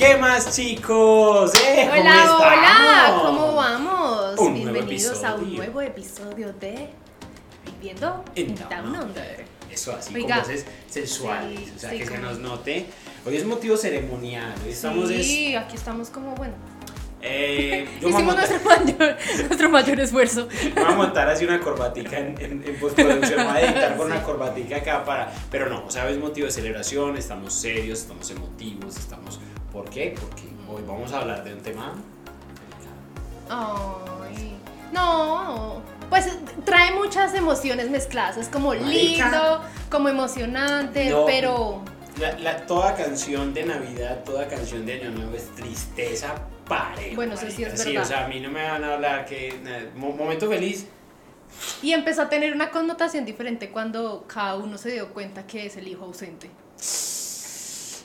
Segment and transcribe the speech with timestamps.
[0.00, 1.52] ¿Qué más, chicos?
[1.56, 1.86] ¿Eh?
[1.90, 2.40] ¿Cómo Hola, estamos?
[2.40, 4.38] hola, ¿cómo vamos?
[4.38, 6.88] Un Bienvenidos a un nuevo episodio de
[7.66, 9.44] Viviendo En Down Under.
[9.70, 10.36] Eso así, Oiga.
[10.36, 11.60] con voces sensuales.
[11.60, 12.86] Sí, o sea, sí, que se como- nos note.
[13.26, 14.54] Hoy es motivo ceremonial.
[14.64, 15.10] Hoy estamos.
[15.10, 16.54] es- Sí, aquí estamos como, bueno,
[17.22, 19.16] eh, hicimos nuestro mayor,
[19.48, 20.48] nuestro mayor esfuerzo.
[20.74, 23.38] voy a montar así una corbatica en, en, en postproducción.
[23.40, 25.30] A editar con una corbatica acá para.
[25.50, 27.18] Pero no, o sea, es motivo de celebración.
[27.18, 28.96] Estamos serios, estamos emotivos.
[28.96, 29.38] Estamos.
[29.72, 30.14] ¿Por qué?
[30.20, 31.94] Porque hoy vamos a hablar de un tema.
[33.48, 34.56] Ay,
[34.92, 36.28] no, pues
[36.64, 38.86] trae muchas emociones mezcladas, es como Marica.
[39.30, 39.60] lindo,
[39.90, 41.24] como emocionante, No.
[41.26, 41.82] pero
[42.18, 46.34] La, la- toda canción de Navidad, toda canción de Año Nuevo es tristeza
[46.68, 47.16] parejo.
[47.16, 48.02] Bueno, eso sí es Sí, verdad.
[48.02, 49.54] o sea, a mí no me van a hablar que.
[49.96, 50.86] momento feliz.
[51.82, 55.76] y empezó a tener una connotación diferente cuando cada uno se dio cuenta que es
[55.76, 56.48] el hijo ausente.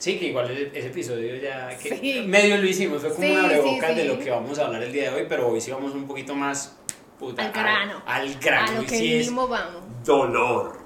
[0.06, 1.76] Sí, que igual ese, episodio ya.
[1.82, 2.24] Que Sí.
[2.28, 4.08] Medio lo hicimos, fue como Sí, una sí, abrebocas de sí.
[4.08, 6.36] lo que vamos a hablar el día de hoy, pero hoy sí vamos un poquito
[6.36, 6.78] más.
[7.18, 8.04] puta, Al grano.
[8.06, 8.72] Al, al grano.
[8.72, 9.82] a lo y que sí mismo vamos.
[10.06, 10.78] dolor.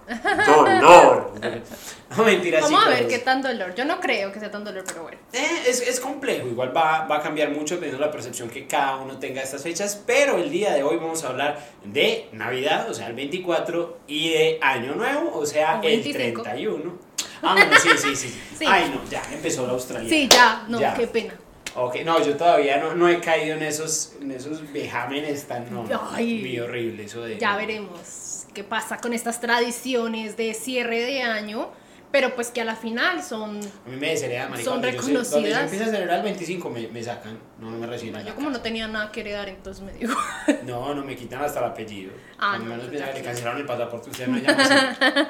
[0.47, 1.33] Dolor.
[2.17, 3.75] no, mentira, Vamos a ver qué tan dolor.
[3.75, 5.17] Yo no creo que sea tan dolor, pero bueno.
[5.33, 8.67] Eh, es, es complejo, igual va, va a cambiar mucho dependiendo de la percepción que
[8.67, 12.29] cada uno tenga de estas fechas, pero el día de hoy vamos a hablar de
[12.31, 16.41] Navidad, o sea, el 24, y de Año Nuevo, o sea, O el 25.
[16.43, 17.08] 31.
[17.41, 18.15] Ah, bueno, sí, sí,
[18.57, 18.65] sí.
[18.67, 20.09] Ay, no, ya empezó la Australia.
[20.09, 20.93] Sí, ya, no, Ya.
[20.93, 21.33] qué pena.
[21.75, 25.85] Ok, no, yo todavía no, no he caído en esos, en esos vejámenes tan, no,
[26.11, 26.39] Ay.
[26.39, 27.37] muy horrible eso de...
[27.37, 31.69] Ya veremos qué pasa con estas tradiciones de cierre de año,
[32.11, 33.57] pero pues que a la final son...
[33.59, 34.97] A mí me deshereda, marica, Son yo sé-
[35.31, 35.63] Donde yo reconocidas.
[35.81, 38.87] a celebrar el 25 me, me sacan, no, no me reciben Yo como no tenía
[38.87, 40.13] nada que heredar, entonces me digo...
[40.65, 42.11] No, no me quitan hasta el apellido.
[42.37, 44.75] Ah, no, menos pues le cancelaron el pasaporte, ustedes me llaman así.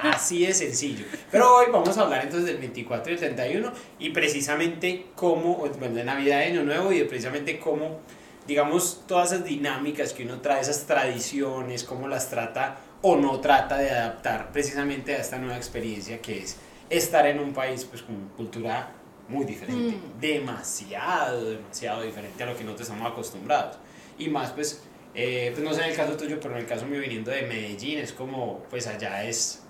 [0.02, 1.04] Así de sencillo.
[1.30, 5.94] Pero hoy vamos a hablar entonces del 24 y el 31 y precisamente cómo, bueno,
[5.94, 8.00] de Navidad Año Nuevo y de precisamente cómo,
[8.46, 13.76] digamos, todas esas dinámicas que uno trae, esas tradiciones, cómo las trata o no trata
[13.78, 16.56] de adaptar precisamente a esta nueva experiencia que es
[16.90, 18.90] estar en un país pues con cultura
[19.28, 20.20] muy diferente, Mm.
[20.20, 23.76] demasiado, demasiado diferente a lo que nosotros estamos acostumbrados.
[24.18, 24.82] Y más pues,
[25.14, 27.42] eh, pues no sé en el caso tuyo, pero en el caso mío viniendo de
[27.42, 29.62] Medellín es como, pues allá es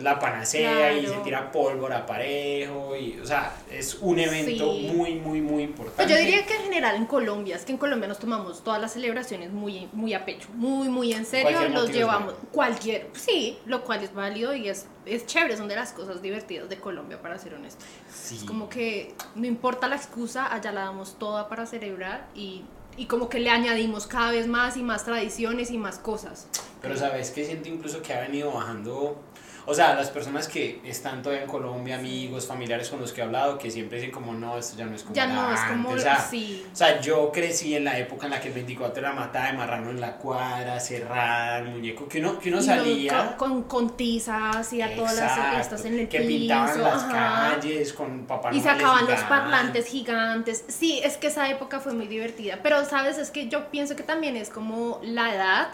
[0.00, 1.22] la panacea y se Claro.
[1.22, 4.90] tira pólvora parejo y, o sea, es un evento Sí.
[4.94, 6.02] muy, muy, muy importante.
[6.04, 8.80] Pues yo diría que en general en Colombia, es que en Colombia nos tomamos todas
[8.80, 13.58] las celebraciones muy, muy a pecho, muy, muy en serio, los es llevamos, cualquier, sí,
[13.66, 17.20] lo cual es válido y es, es chévere, son de las cosas divertidas de Colombia,
[17.22, 17.84] para ser honesto.
[18.12, 18.36] Sí.
[18.36, 22.64] Es como que no importa la excusa, allá la damos toda para celebrar y,
[22.96, 26.48] y como que le añadimos cada vez más y más tradiciones y más cosas.
[26.82, 29.20] Pero sabes que siento incluso que ha venido bajando,
[29.66, 33.24] o sea, las personas que están todavía en Colombia, amigos, familiares con los que he
[33.24, 35.88] hablado, que siempre dicen como, no, esto ya no es como Ya no, es como,
[35.90, 36.64] antes", o sea, sí.
[36.72, 39.52] O sea, yo crecí en la época en la que el 24 era matada de
[39.58, 43.22] marrano en la cuadra, cerrada, el muñeco, que uno, que uno Y salía.
[43.24, 46.28] no, con, con tiza, hacía todas las Exacto, estas en el que piso.
[46.28, 47.50] pintaban las ajá.
[47.54, 50.64] calles con papá Y sacaban los parlantes gigantes.
[50.68, 52.60] Sí, es que esa época fue muy divertida.
[52.62, 53.18] Pero, ¿sabes?
[53.18, 55.68] Es que yo pienso que también es como la edad.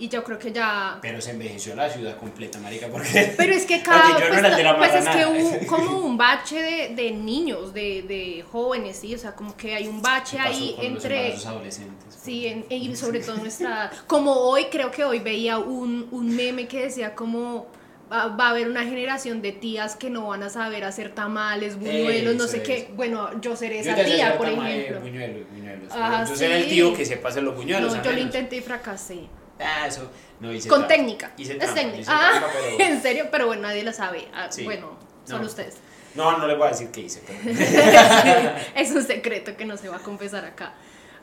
[0.00, 0.98] Y yo creo que ya.
[1.02, 3.34] Pero se envejeció la ciudad completa, marica, porque...
[3.36, 4.12] Pero es que cada.
[4.12, 4.28] Porque yo
[4.72, 8.98] no pues, pues es que hubo como un bache de, de niños, de, de jóvenes,
[8.98, 9.14] ¿sí?
[9.14, 11.18] O sea, como que hay un bache ¿Qué pasó ahí con los entre.
[11.20, 12.14] embarazos adolescentes?
[12.22, 13.90] Sí, en- y sobre todo nuestra...
[14.06, 17.66] Como hoy, creo que hoy veía un, un meme que decía como
[18.12, 21.76] va, va a haber una generación de tías que no van a saber hacer tamales,
[21.78, 22.88] buñuelos, no sé qué.
[22.94, 25.00] Bueno, yo seré esa tía, por ejemplo.
[25.00, 25.92] buñuelos, buñuelos.
[25.92, 27.94] Ah, yo seré el tío que sepa hacer los buñuelos.
[27.96, 29.20] No, yo lo intenté y fracasé.
[29.60, 30.10] Ah, eso.
[30.40, 30.94] No hice Con trampa.
[30.94, 31.32] técnica.
[31.36, 31.98] Hice es trampa, técnica.
[32.00, 34.28] hice Ah, trampa, pero- en serio, pero bueno, nadie lo sabe.
[34.34, 34.64] Ah, Sí.
[34.64, 35.46] Bueno, son No.
[35.46, 35.76] ustedes.
[36.14, 37.38] No, no le voy a decir qué hice, pero...
[38.74, 40.72] es un secreto que no se va a confesar acá.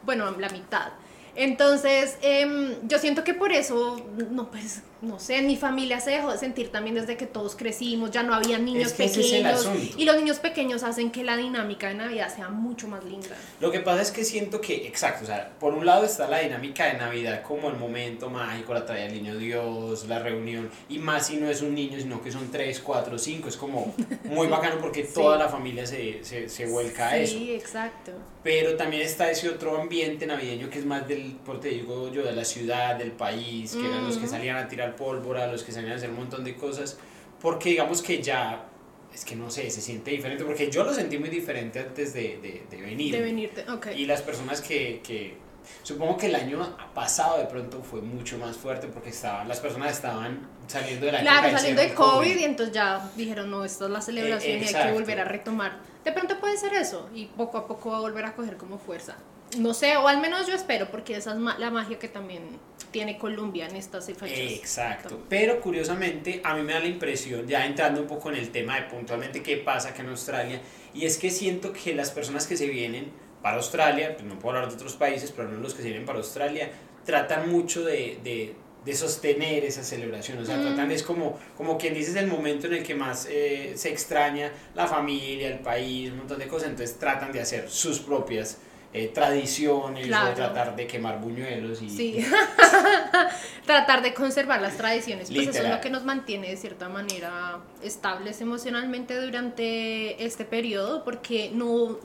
[0.04, 0.90] Bueno, la mitad.
[1.36, 3.98] Entonces, em, yo siento que por eso,
[4.32, 8.12] no, pues, no sé, mi familia se dejó de sentir también desde que todos crecimos,
[8.12, 9.70] ya no había niños Es que el pequeños.
[9.98, 13.36] y los niños pequeños hacen que la dinámica de Navidad sea mucho más linda.
[13.60, 16.40] Lo que pasa es que siento que, exacto, o sea, por un lado está la
[16.40, 20.98] dinámica de Navidad como el momento mágico, la trae del niño Dios, la reunión, y
[21.00, 23.94] más si no es un niño, sino que son tres, cuatro, cinco, es como
[24.24, 25.12] muy bacano porque Sí.
[25.14, 27.34] toda la familia se, se, se vuelca a eso.
[27.38, 28.12] Sí, exacto.
[28.44, 32.24] Pero también está ese otro ambiente navideño que es más del, por te digo yo,
[32.24, 35.72] de la ciudad, del país, que eran los que salían a tirar pólvora, los que
[35.72, 36.98] salían a hacer un montón de cosas,
[37.42, 38.66] porque digamos que ya,
[39.14, 42.40] es que no sé, se siente diferente, porque yo lo sentí muy diferente antes de,
[42.42, 43.14] de, de venir.
[43.14, 43.88] De venirte, ok.
[43.96, 45.38] Y las personas que, que,
[45.84, 49.94] supongo que el año pasado de pronto fue mucho más fuerte porque estaban, las personas
[49.94, 53.86] estaban saliendo de la Claro, saliendo de encierro, COVID y entonces ya dijeron, no, esta
[53.86, 55.80] es la celebración y hay que volver a retomar.
[56.04, 58.78] De pronto puede ser eso y poco a poco va a volver a coger como
[58.78, 59.16] fuerza.
[59.60, 62.44] No sé, o al menos yo espero, porque esa es la magia que también
[62.92, 64.30] tiene Colombia en estas fechas.
[64.32, 68.50] Exacto, pero curiosamente a mí me da la impresión, ya entrando un poco en el
[68.50, 70.62] tema de puntualmente qué pasa acá en Australia,
[70.94, 73.12] y es que siento que las personas que se vienen
[73.42, 76.06] para Australia, pues no puedo hablar de otros países, pero no los que se vienen
[76.06, 76.72] para Australia,
[77.06, 80.62] tratan mucho de, de, de sostener esa celebración, o sea, Mm.
[80.64, 83.90] tratan, es como, como quien dice, es el momento en el que más eh, se
[83.90, 88.58] extraña la familia, el país, un montón de cosas, entonces tratan de hacer sus propias
[88.98, 90.32] eh, tradiciones Claro.
[90.32, 91.90] o tratar de quemar buñuelos y...
[91.90, 92.26] Sí.
[93.66, 97.60] Tratar de conservar las tradiciones, pues eso es lo que nos mantiene de cierta manera
[97.84, 102.00] estables emocionalmente durante este periodo, porque no,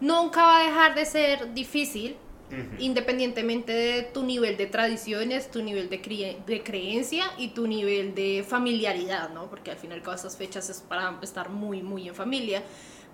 [0.00, 2.16] nunca va a dejar de ser difícil,
[2.80, 9.30] independientemente de tu nivel de tradiciones, tu nivel de creencia y tu nivel de familiaridad,
[9.30, 9.48] ¿no?
[9.48, 12.62] Porque al final todas estas fechas es para estar muy, muy en familia.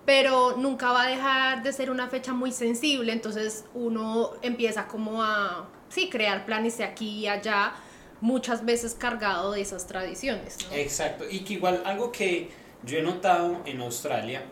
[0.07, 5.21] Pero nunca va a dejar de ser una fecha muy sensible, entonces uno empieza como
[5.21, 7.73] a, sí, crear planes de aquí y allá,
[8.21, 10.77] muchas veces cargado de esas tradiciones, ¿no?
[10.77, 12.49] Exacto, y que igual algo que
[12.83, 14.43] yo he notado en Australia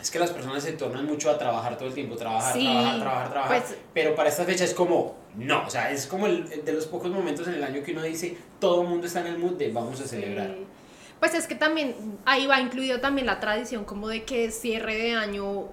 [0.00, 3.00] es que las personas se tornan mucho a trabajar todo el tiempo, trabajar, Sí, trabajar,
[3.00, 6.46] trabajar, trabajar, pues- pero para esta fecha es como, no, o sea, es como el,
[6.52, 9.18] el de los pocos momentos en el año que uno dice, todo el mundo está
[9.22, 10.54] en el mood de vamos a celebrar.
[10.56, 10.64] Sí.
[11.20, 11.94] Pues es que también
[12.24, 15.68] ahí va incluido también la tradición como de que cierre de año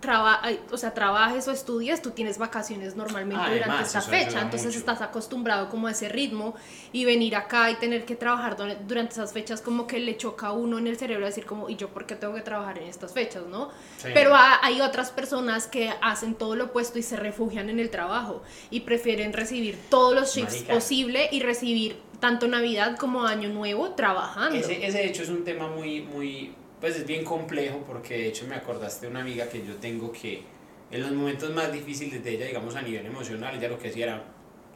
[0.00, 0.40] traba,
[0.70, 4.78] o sea, trabajes o estudies, tú tienes vacaciones normalmente Además, durante esta fecha, entonces mucho.
[4.78, 6.54] estás acostumbrado como a ese ritmo
[6.92, 10.48] y venir acá y tener que trabajar dur- durante esas fechas como que le choca
[10.48, 12.84] a uno en el cerebro decir como, ¿y yo por qué tengo que trabajar en
[12.84, 13.70] estas fechas, no?
[13.96, 14.10] Sí.
[14.14, 17.90] Pero ha- hay otras personas que hacen todo lo opuesto y se refugian en el
[17.90, 20.74] trabajo y prefieren recibir todos los shifts Marica.
[20.74, 24.56] posible y recibir tanto Navidad como Año Nuevo trabajando.
[24.56, 28.28] Ese, ese de hecho es un tema muy, muy, pues es bien complejo porque de
[28.28, 30.42] hecho me acordaste de una amiga que yo tengo que
[30.90, 34.06] en los momentos más difíciles de ella, digamos a nivel emocional, ella lo que hacía
[34.06, 34.24] era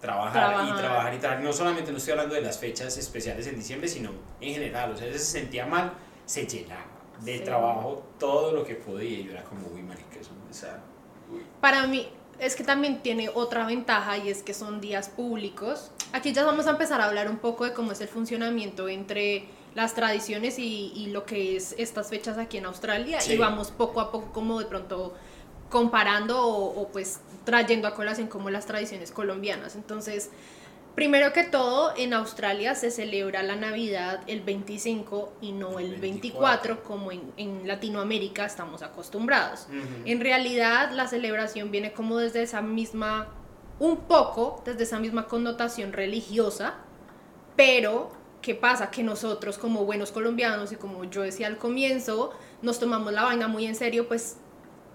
[0.00, 0.78] trabajar, y Trabajar.
[0.78, 1.44] trabajar y trabajar.
[1.44, 4.10] No solamente no estoy hablando de las fechas especiales en diciembre, sino
[4.40, 4.92] en general.
[4.92, 5.92] O sea, ella se sentía mal,
[6.26, 6.84] se llenaba
[7.20, 7.44] de Sí.
[7.44, 10.30] trabajo todo lo que podía y yo era como, uy, marica, eso.
[11.60, 12.08] Para mí
[12.38, 15.92] es que también tiene otra ventaja y es que son días públicos.
[16.12, 19.46] Aquí ya vamos a empezar a hablar un poco de cómo es el funcionamiento entre
[19.74, 23.32] las tradiciones y, y lo que es estas fechas aquí en Australia Sí.
[23.34, 25.14] y vamos poco a poco como de pronto
[25.70, 29.74] comparando o, o, pues trayendo a colación como las tradiciones colombianas.
[29.74, 30.28] Entonces,
[30.94, 36.82] primero que todo, en Australia se celebra la Navidad el 25 y no el 24,
[36.84, 39.66] como en, en Latinoamérica estamos acostumbrados.
[39.70, 39.78] Ujú.
[40.04, 43.28] En realidad la celebración viene como desde esa misma,
[43.82, 46.74] un poco desde esa misma connotación religiosa,
[47.56, 48.92] pero ¿qué pasa?
[48.92, 52.30] Que nosotros como buenos colombianos y como yo decía al comienzo,
[52.62, 54.36] nos tomamos la vaina muy en serio, pues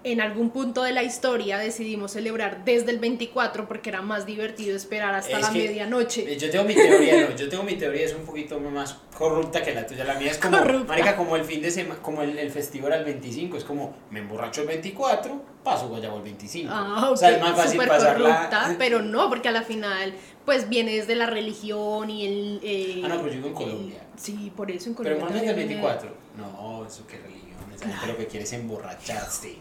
[0.03, 4.75] en algún punto de la historia decidimos celebrar desde el 24 porque era más divertido
[4.75, 6.31] esperar hasta Es la medianoche.
[6.31, 9.61] Eh, Yo tengo mi teoría, no, yo tengo mi teoría, es un poquito más corrupta
[9.63, 10.03] que la tuya.
[10.05, 10.87] La mía es como, Corrupta.
[10.87, 13.95] marica, como el fin de semana, como el, el festivo era el 25, es como,
[14.11, 16.71] me emborracho el 24, paso guayabo el 25.
[16.73, 18.29] Ah, O sea, ok, es más fácil súper pasarla.
[18.35, 20.13] corrupta, pero no, porque a la final,
[20.45, 22.59] pues viene desde la religión y el.
[22.63, 23.99] eh, Ah, no, pero yo digo en el- Colombia.
[24.17, 25.19] Sí, por eso en Pero Colombia.
[25.19, 26.15] ¿cuándo es el también viene- 24?
[26.37, 27.47] No, eso qué religión.
[27.79, 29.55] Gente lo que quiere es emborracharse.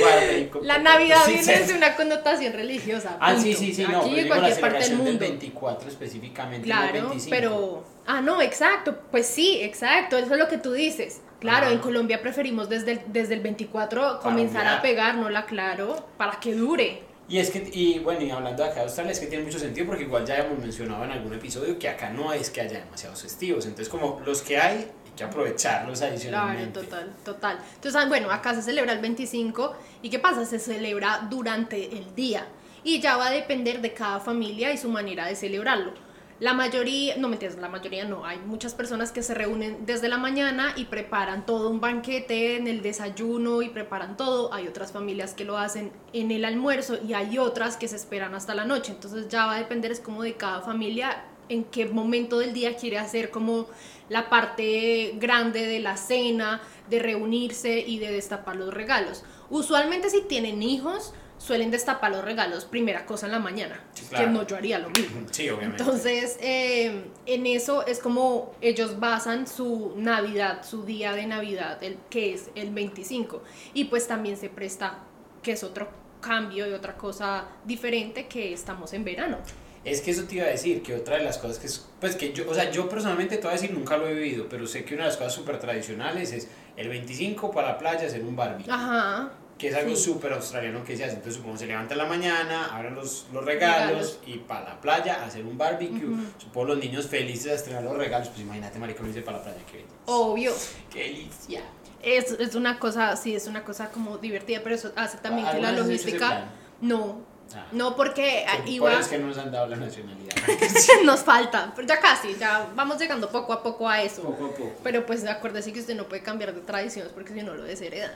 [0.00, 3.16] Guarda, La Navidad Sí, viene desde una connotación religiosa.
[3.20, 3.58] Ah, sí, punto.
[3.60, 5.20] sí, sí, Aquí no, pero en cualquier parte del celebración del mundo.
[5.20, 7.30] 24 específicamente, el Claro, 25.
[7.30, 7.84] pero.
[8.06, 8.98] Ah, no, exacto.
[9.12, 10.18] Pues sí, exacto.
[10.18, 11.20] Eso es lo que tú dices.
[11.38, 11.72] Claro, Ah.
[11.72, 17.02] en Colombia preferimos desde el, desde el 24 comenzar a pegárnosla, claro, para que dure.
[17.30, 19.58] Y es que, y bueno, y hablando de acá de Australia, es que tiene mucho
[19.60, 22.80] sentido porque igual ya hemos mencionado en algún episodio que acá no es que haya
[22.80, 23.66] demasiados festivos.
[23.66, 26.80] Entonces, como los que hay, hay que aprovecharlos Claro, adicionalmente.
[26.80, 27.58] total, total.
[27.76, 30.44] Entonces, ah, bueno, acá se celebra el 25 y ¿qué pasa?
[30.44, 32.48] Se celebra durante el día
[32.82, 35.92] y ya va a depender de cada familia y su manera de celebrarlo.
[36.40, 40.16] La mayoría, no mentiras, la mayoría no, hay muchas personas que se reúnen desde la
[40.16, 44.50] mañana y preparan todo un banquete en el desayuno y preparan todo.
[44.54, 48.34] Hay otras familias que lo hacen en el almuerzo y hay otras que se esperan
[48.34, 48.92] hasta la noche.
[48.92, 52.74] Entonces ya va a depender es como de cada familia en qué momento del día
[52.74, 53.66] quiere hacer como
[54.08, 59.24] la parte grande de la cena, de reunirse y de destapar los regalos.
[59.50, 64.26] Usualmente si tienen hijos, suelen destapar los regalos primera cosa en la mañana, Sí, claro.
[64.26, 65.22] que no yo haría lo mismo.
[65.30, 65.82] Sí, obviamente.
[65.82, 71.96] Entonces, eh, en eso es como ellos basan su Navidad, su día de Navidad, el,
[72.10, 73.42] que es el 25.
[73.72, 74.98] Y pues también se presta,
[75.42, 75.88] que es otro
[76.20, 79.38] cambio y otra cosa diferente, que estamos en verano.
[79.82, 82.14] Es que eso te iba a decir, que otra de las cosas que es, pues
[82.16, 84.66] que yo, o sea, yo personalmente te voy a decir, nunca lo he vivido, pero
[84.66, 88.20] sé que una de las cosas súper tradicionales es el 25 para la playa hacer
[88.22, 88.66] un barbie.
[88.68, 89.32] Ajá.
[89.60, 90.04] Que es algo Sí.
[90.04, 91.12] súper australiano que se hace.
[91.14, 94.18] Entonces, supongo se levanta en la mañana, abren los, los regalos, Regalos.
[94.26, 96.06] y para la playa hacer un barbecue.
[96.06, 96.22] Ujú.
[96.38, 98.28] Supongo los niños felices a estrenar los regalos.
[98.28, 99.94] Pues imagínate, maricón, irse para la playa, qué belleza.
[100.06, 100.52] Obvio.
[100.90, 101.62] Qué delicia.
[102.02, 105.60] Es, es una cosa, sí, es una cosa como divertida, pero eso hace también que
[105.60, 106.44] la ¿Alguna vez has hecho ese logística...
[106.80, 107.66] No, Ah.
[107.72, 108.90] no porque ah, Por- iba...
[108.92, 110.36] Por es que no nos han dado la nacionalidad.
[111.04, 114.22] nos falta, pero ya casi, ya vamos llegando poco a poco a eso.
[114.22, 114.72] poco a poco.
[114.84, 118.12] Pero pues acuérdese que usted no puede cambiar de tradiciones porque si no lo desheredan.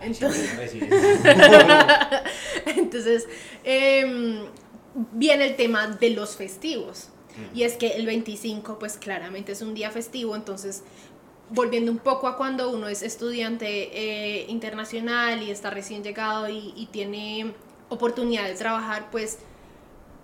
[2.76, 3.26] Entonces,
[3.64, 4.46] em,
[5.12, 7.08] viene el tema de los festivos.
[7.36, 7.56] Mm.
[7.56, 10.82] Y es que el 25 pues claramente es un día festivo, entonces
[11.50, 16.74] volviendo un poco a cuando uno es estudiante eh, internacional y está recién llegado y,
[16.76, 17.54] y tiene
[17.88, 19.38] oportunidad de trabajar, pues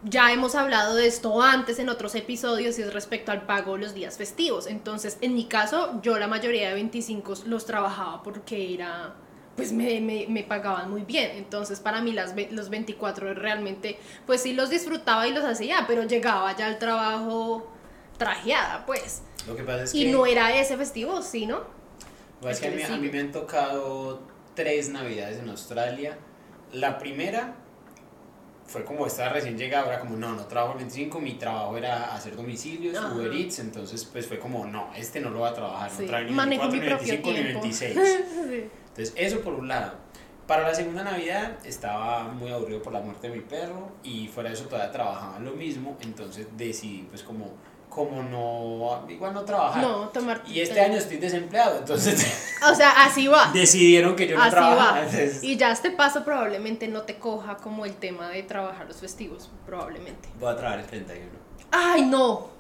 [0.05, 3.81] ya hemos hablado de esto antes en otros episodios y es respecto al pago de
[3.81, 4.67] los días festivos.
[4.67, 9.15] Entonces, en mi caso, yo la mayoría de 25 los trabajaba porque era,
[9.57, 11.33] pues me, me, me pagaban muy bien.
[11.37, 16.03] Entonces, para mí las, los 24 realmente, pues sí los disfrutaba y los hacía, pero
[16.05, 17.71] llegaba ya al trabajo
[18.19, 19.23] trajeada, pues.
[19.47, 21.63] Lo que pasa es Y que, no era ese festivo, ¿sí, no?
[22.41, 24.23] lo es que a, mí, a mí me han tocado
[24.55, 26.19] tres navidades en Australia.
[26.73, 27.55] La primera
[28.67, 32.15] fue como estaba recién llegado, era como, no, no trabajo el 25, mi trabajo era
[32.15, 33.15] hacer domicilios, Ajá.
[33.15, 36.03] Uber Eats, entonces pues fue como, no, este no lo va a trabajar, Sí.
[36.03, 37.95] no trae ni Manejo 24, mi ni propio 25, ni tiempo.
[37.95, 38.25] 26.
[38.51, 38.71] Sí.
[38.97, 39.93] Entonces, eso por un lado.
[40.47, 44.51] Para la segunda Navidad estaba muy aburrido por la muerte de mi perro y fuera
[44.51, 47.53] de eso todavía trabajaba lo mismo, entonces decidí pues como,
[47.89, 49.83] como no, igual no trabajar.
[49.83, 50.43] No, tomar.
[50.47, 53.51] Y este año estoy desempleado, entonces O sea, así va.
[53.55, 54.93] decidieron que yo no Así trabajaba.
[54.93, 54.99] va.
[54.99, 58.99] entonces, Y ya este paso probablemente no te coja como el tema de trabajar los
[58.99, 60.29] festivos, probablemente.
[60.39, 61.31] Voy a trabajar el 31.
[61.73, 62.54] ¡Ay, no!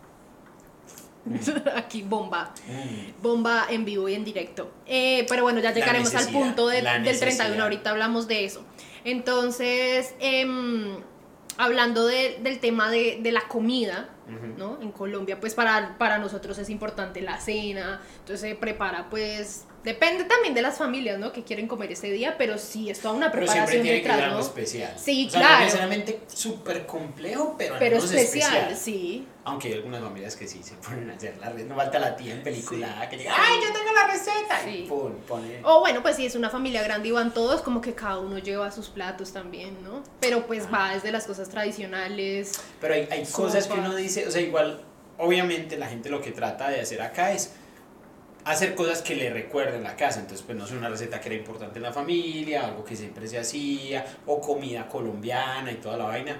[1.76, 2.52] Aquí bomba.
[2.68, 3.22] Mm.
[3.22, 4.70] Bomba en vivo y en directo.
[4.86, 7.26] Eh, pero bueno, ya llegaremos al punto de- del necesidad.
[7.46, 8.64] 31, ahorita hablamos de eso.
[9.04, 10.96] Entonces, em,
[11.56, 14.10] hablando de- del tema de, de la comida.
[14.56, 14.78] ¿no?
[14.80, 20.24] En Colombia, pues para, para nosotros es importante la cena, entonces se prepara, pues, depende
[20.24, 21.32] también de las familias, ¿no?
[21.32, 24.08] Que quieren comer ese día, pero sí es toda una Pero siempre preparación tiene que
[24.08, 24.46] ser detrás, algo ¿no?
[24.46, 24.94] especial.
[24.98, 25.54] Sí, O sea, claro.
[25.54, 29.28] No necesariamente súper complejo, pero, Pero menos especial, sí.
[29.46, 31.68] Aunque hay algunas familias que sí se ponen a hacer la receta.
[31.68, 34.60] No falta la tía en película que llega, ¡ay, yo tengo la receta!
[34.64, 34.70] Sí.
[34.70, 35.60] Y pum, pone.
[35.64, 38.38] O bueno, pues si es una familia grande y van todos, como que cada uno
[38.38, 40.02] lleva sus platos también, ¿no?
[40.18, 42.52] Pero pues va desde las cosas tradicionales.
[42.80, 44.82] Pero hay, hay cosas que uno dice, o sea, igual,
[45.18, 47.52] obviamente la gente lo que trata de hacer acá es
[48.44, 50.20] hacer cosas que le recuerden la casa.
[50.20, 53.26] Entonces, pues no sé, una receta que era importante en la familia, algo que siempre
[53.26, 56.36] se hacía, o comida colombiana y toda la vaina.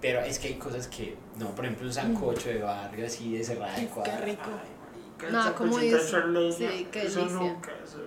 [0.00, 3.44] Pero es que hay cosas que, no, por ejemplo, un sancocho de barrio así de
[3.44, 4.18] cerrada de Uf, qué cuadra.
[4.24, 4.42] rico.
[4.46, 7.38] Ay, marica, el Nada como Sí, qué eso delicia.
[7.40, 7.98] nunca, eso-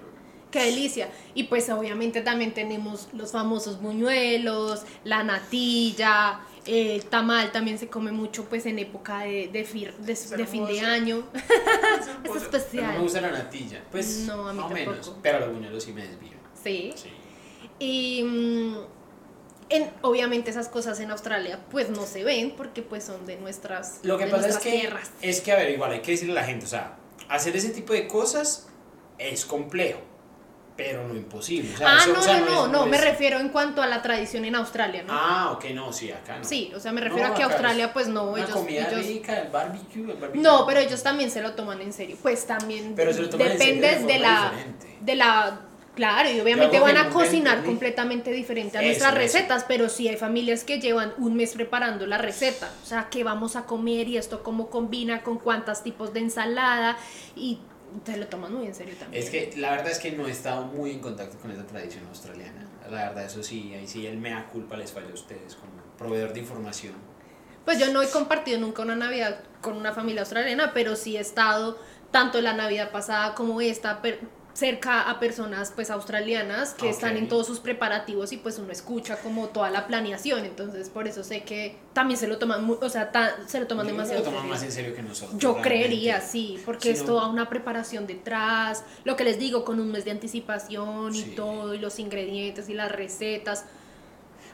[0.51, 1.09] ¡Qué delicia!
[1.33, 8.11] Y pues obviamente también tenemos los famosos buñuelos, la natilla, el tamal también se come
[8.11, 11.27] mucho pues en época de, de, fir- de- de fin de año.
[12.23, 12.87] Pero especial.
[12.87, 13.83] no me gusta la natilla.
[13.91, 14.95] Pues, No, a mí más o menos.
[14.97, 15.19] tampoco.
[15.21, 16.33] Pero los buñuelos sí me desvío.
[16.63, 16.93] Sí.
[16.95, 17.09] Sí.
[17.79, 18.75] Y mm,
[19.69, 23.99] en, obviamente esas cosas en Australia pues no se ven porque pues son de nuestras,
[24.03, 25.11] Lo que pasa es que, tierras.
[25.21, 26.97] es que, a ver, igual hay que decirle a la gente, o sea,
[27.29, 28.67] hacer ese tipo de cosas
[29.17, 29.99] es complejo,
[30.77, 31.73] pero no imposible.
[31.73, 33.87] O sea, Ah, eso- no, o sea, no, no, no, me refiero en cuanto a
[33.87, 35.13] la tradición en Australia, ¿no?
[35.13, 36.43] Ah, ok, no, sí, acá no.
[36.43, 38.87] Sí, o sea, me refiero No, a que Australia es pues no, Una ellos, comida
[38.89, 40.41] ellos- rica, el barbecue, el barbecue.
[40.41, 42.17] No, pero ellos también se lo toman en serio.
[42.21, 44.97] Pues también Pero se lo toman en serio de de, la diferente.
[45.01, 45.59] de la
[45.95, 49.17] claro, y obviamente van a cocinar completamente diferente a Eso, nuestras eso.
[49.37, 53.23] recetas, pero sí hay familias que llevan un mes preparando la receta, o sea, qué
[53.23, 56.97] vamos a comer y esto cómo combina con cuántos tipos de ensalada
[57.37, 57.59] y
[58.03, 59.23] se lo toman muy en serio también.
[59.23, 62.05] Es que la verdad es que no he estado muy en contacto con esa tradición
[62.07, 62.67] australiana.
[62.89, 66.33] La verdad, eso sí, ahí sí el mea culpa les falla a ustedes como proveedor
[66.33, 66.93] de información.
[67.63, 71.19] Pues yo no he compartido nunca una Navidad con una familia australiana, pero sí he
[71.19, 71.79] estado
[72.11, 74.01] tanto la Navidad pasada como esta
[74.55, 79.17] cerca a personas pues australianas que están en todos sus preparativos y pues uno escucha
[79.17, 83.11] como toda la planeación, entonces por eso sé que también se lo toman, o sea,
[83.11, 84.53] ta- se lo toman Yo demasiado lo toman serio.
[84.55, 85.37] más en serio que nosotros.
[85.39, 85.69] Yo realmente.
[85.69, 87.05] creería, sí, porque es no.
[87.07, 91.33] toda una preparación detrás, lo que les digo, con un mes de anticipación y Sí.
[91.35, 93.65] todo, y los ingredientes y las recetas.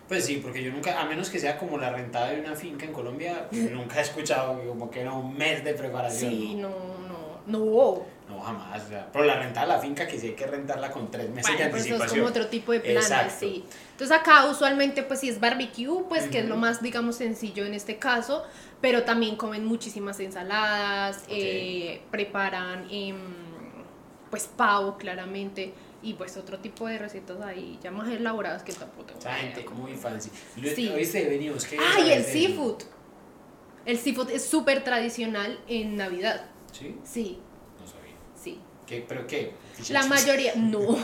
[0.07, 2.85] Pues sí, porque yo nunca, a menos que sea como la rentada de una finca
[2.85, 6.31] en Colombia, nunca he escuchado como que era un mes de preparación.
[6.31, 6.69] Sí, ¿no?
[6.69, 8.20] no, no, no.
[8.31, 8.83] No, jamás.
[8.83, 11.29] O sea, pero la renta de la finca, que sí hay que rentarla con tres
[11.29, 13.35] meses Bueno, de pues eso es como otro tipo de planes, Exacto.
[13.39, 13.65] sí.
[13.91, 17.73] Entonces acá usualmente pues si es barbecue, pues que es lo más digamos sencillo en
[17.73, 18.43] este caso,
[18.79, 23.17] pero también comen muchísimas ensaladas, eh, preparan em,
[24.29, 29.05] pues pavo claramente y pues otro tipo de recetas ahí ya más elaboradas que tampoco
[29.07, 30.31] tengo Esa gente cómo- muy fancy.
[30.75, 30.89] Sí.
[30.89, 31.27] ¿Oíste?
[31.29, 31.65] Venimos.
[31.65, 32.81] ¿qué Ah, y el seafood.
[33.85, 36.45] El seafood es súper tradicional en Navidad.
[36.71, 36.95] ¿Sí?
[37.03, 37.39] Sí.
[38.91, 39.05] ¿Qué?
[39.07, 39.53] ¿Pero qué?
[39.89, 40.81] La mayoría, no.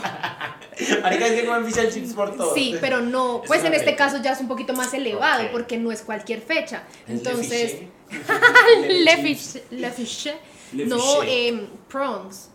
[1.02, 2.52] Marica, es que comen fish and chips por todo.
[2.54, 5.78] Sí, pero no, Es pues en este caso ya es un poquito más elevado porque
[5.78, 6.82] no es cualquier fecha.
[7.06, 7.76] ¿Es le Entonces,
[8.10, 9.02] fiché?
[9.04, 10.34] le fiche, le fiche,
[10.72, 12.50] no, em, prawns.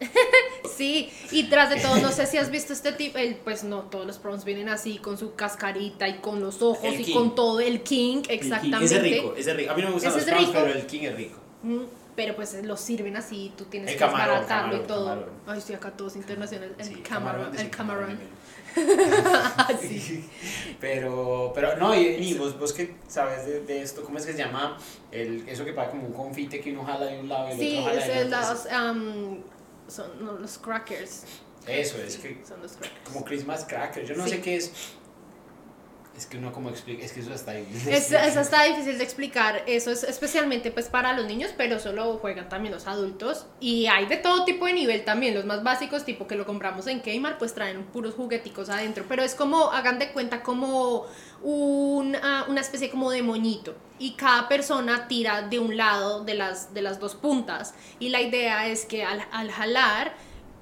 [0.76, 3.80] Sí, y tras de todo, no sé si has visto este tipo, el, pues no,
[3.82, 7.14] todos los prawns vienen así, con su cascarita y con los ojos El y king.
[7.14, 8.34] con todo el king, El king.
[8.36, 8.84] exactamente.
[8.84, 9.72] Ese es rico, ese es rico.
[9.72, 10.60] A mí no me gustan Ese los es prawns, rico.
[10.64, 11.38] pero el king es rico.
[11.64, 11.82] Mm,
[12.18, 15.06] Pero pues lo sirven así, tú tienes El que desbaratarlo y todo.
[15.06, 15.30] camarón.
[15.46, 16.74] Ay, estoy acá todos internacional.
[16.76, 18.18] El Sí, camarón, el camarón.
[19.80, 20.28] Sí.
[20.80, 24.32] Pero, pero no, y, y vos, vos que sabes de, de esto, ¿cómo es que
[24.32, 24.76] se llama?
[25.12, 27.58] El, eso que pasa como un confite que uno jala de un lado y el
[27.58, 28.40] Sí, otro jala el- otro.
[28.50, 29.38] los, am,
[29.86, 31.22] son no, los crackers.
[31.68, 33.00] Eso, es que Son los crackers.
[33.04, 34.72] como Christmas crackers, yo no sé qué es.
[36.18, 37.64] Es que uno como explica, es que eso está ahí.
[37.88, 42.18] Es, eso está difícil de explicar, eso es especialmente pues para los niños, pero solo
[42.18, 46.04] juegan también los adultos y hay de todo tipo de nivel también, los más básicos
[46.04, 50.00] tipo que lo compramos en Kmart pues traen puros jugueticos adentro, pero es como, hagan
[50.00, 51.06] de cuenta como
[51.44, 56.34] un, ah, una especie como de moñito y cada persona tira de un lado de
[56.34, 60.16] las, de las dos puntas y la idea es que al, al jalar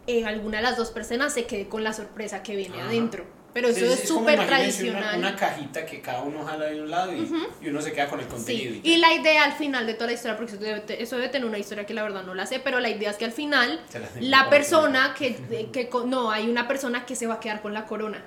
[0.07, 2.89] eh, alguna de las dos personas se quede con la sorpresa que viene Ajá.
[2.89, 3.25] adentro.
[3.57, 5.17] Pero eso es súper tradicional.
[5.19, 7.27] Una, una cajita que cada uno jala de un lado y,
[7.63, 8.73] y uno se queda con el contenido.
[8.75, 11.17] Sí, y y la idea al final de toda la historia, porque eso debe, eso
[11.17, 13.25] debe tener una historia que la verdad no la sé, pero la idea es que
[13.25, 13.81] al final
[14.21, 15.37] la persona que,
[15.73, 18.23] que, no, hay una persona que se va a quedar con la corona.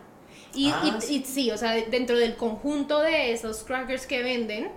[0.55, 1.15] Y, Ah, y- sí.
[1.17, 4.71] y sí, o sea, de- dentro del conjunto de esos crackers que venden,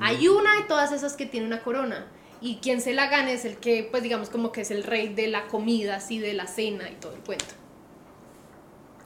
[0.00, 0.06] Ah.
[0.06, 2.06] hay una de todas esas que tiene una corona.
[2.40, 5.08] Y quien se la gane es el que, pues digamos, como que es el rey
[5.14, 7.44] de la comida, así, de la cena y todo el cuento.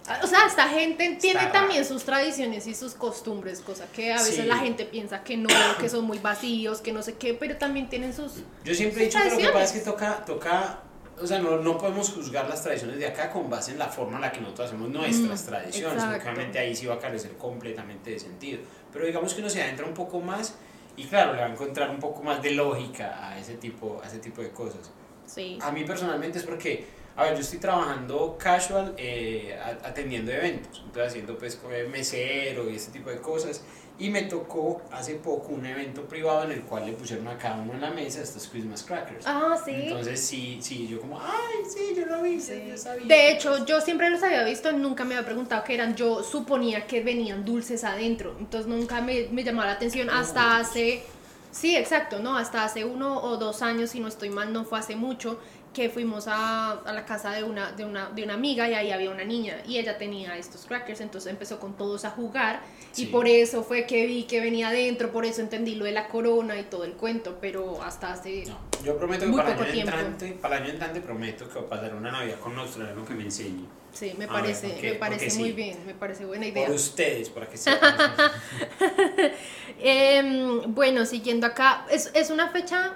[0.08, 1.52] Ah, O sea, esta gente tiene raro.
[1.52, 4.42] también sus tradiciones y sus costumbres, cosa que a veces Sí.
[4.42, 5.48] la gente piensa que no,
[5.80, 8.34] que son muy vacíos, que no sé qué, pero también tienen sus...
[8.64, 10.80] Yo siempre he dicho que lo que pasa es que toca, toca,
[11.20, 14.16] o sea, no, no podemos juzgar las tradiciones de acá con base en la forma
[14.16, 18.10] en la que nosotros hacemos nuestras Mm, tradiciones, obviamente ahí sí va a carecer completamente
[18.10, 18.60] de sentido.
[18.92, 20.54] Pero digamos que uno se adentra un poco más
[20.96, 24.06] y claro, le va a encontrar un poco más de lógica a ese tipo, a
[24.06, 24.90] ese tipo de cosas.
[25.26, 25.58] Sí.
[25.60, 31.08] A mí personalmente es porque, a ver, yo estoy trabajando casual eh, atendiendo eventos, entonces
[31.08, 33.62] haciendo pues como mesero y ese tipo de cosas.
[33.98, 37.62] Y me tocó hace poco un evento privado en el cual le pusieron a cada
[37.62, 39.24] uno en la mesa estos Christmas crackers.
[39.26, 39.70] Ah, sí.
[39.74, 42.62] Entonces sí, sí, yo como, ay, sí, yo lo vi, Sí.
[42.68, 43.06] yo sabía.
[43.06, 45.96] De hecho, yo siempre los había visto, nunca me había preguntado qué eran.
[45.96, 51.02] Yo suponía que venían dulces adentro, entonces nunca me, me llamaba la atención hasta hace.
[51.50, 52.36] Sí, exacto, ¿no?
[52.36, 55.40] Hasta hace uno o dos años, si no estoy mal, no fue hace mucho,
[55.76, 58.90] que fuimos a, a la casa de una, de, una, de una amiga y ahí
[58.92, 62.62] había una niña y ella tenía estos crackers, entonces empezó con todos a jugar
[62.92, 63.02] Sí.
[63.02, 66.08] y por eso fue que vi que venía adentro, por eso entendí lo de la
[66.08, 68.44] corona y todo el cuento, pero hasta hace...
[68.46, 69.92] No, yo prometo que Muy para el, poco año tiempo.
[69.92, 73.04] entrante, para el año entrante prometo que va a pasar una Navidad con un australiano
[73.04, 73.66] que me enseñe.
[73.92, 74.90] Sí, me ver, parece, ¿por qué?
[74.92, 75.52] me parece muy sí.
[75.54, 76.66] bien, me parece buena idea.
[76.66, 77.94] Por ustedes, para que sepan.
[79.78, 82.94] Em, bueno, siguiendo acá, es, es una fecha,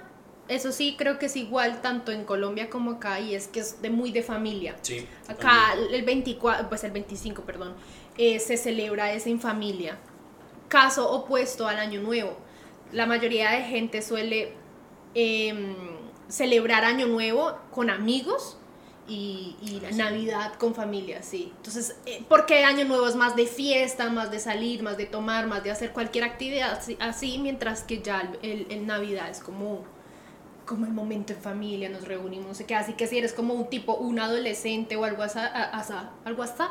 [0.50, 3.80] eso sí, creo que es igual tanto en Colombia como acá, y es que es
[3.82, 4.76] de muy de familia.
[4.82, 5.06] sí.
[5.28, 7.74] Acá el 24, pues el 25, perdón,
[8.18, 9.96] eh, se celebra es en familia.
[10.68, 12.36] Caso opuesto al Año Nuevo.
[12.92, 14.52] La mayoría de gente suele
[15.14, 15.74] em,
[16.28, 18.56] celebrar Año Nuevo con amigos
[19.08, 19.90] y, y Ah.
[19.92, 21.52] Navidad con familia, sí.
[21.56, 25.46] Entonces, eh, porque Año Nuevo es más de fiesta, más de salir, más de tomar,
[25.48, 29.40] más de hacer cualquier actividad así, así, mientras que ya el, el- el Navidad es
[29.40, 29.84] como
[30.70, 33.54] como el momento en familia, nos reunimos, no sé qué, así que si eres como
[33.54, 35.40] un tipo, un adolescente o algo así,
[36.24, 36.62] algo así,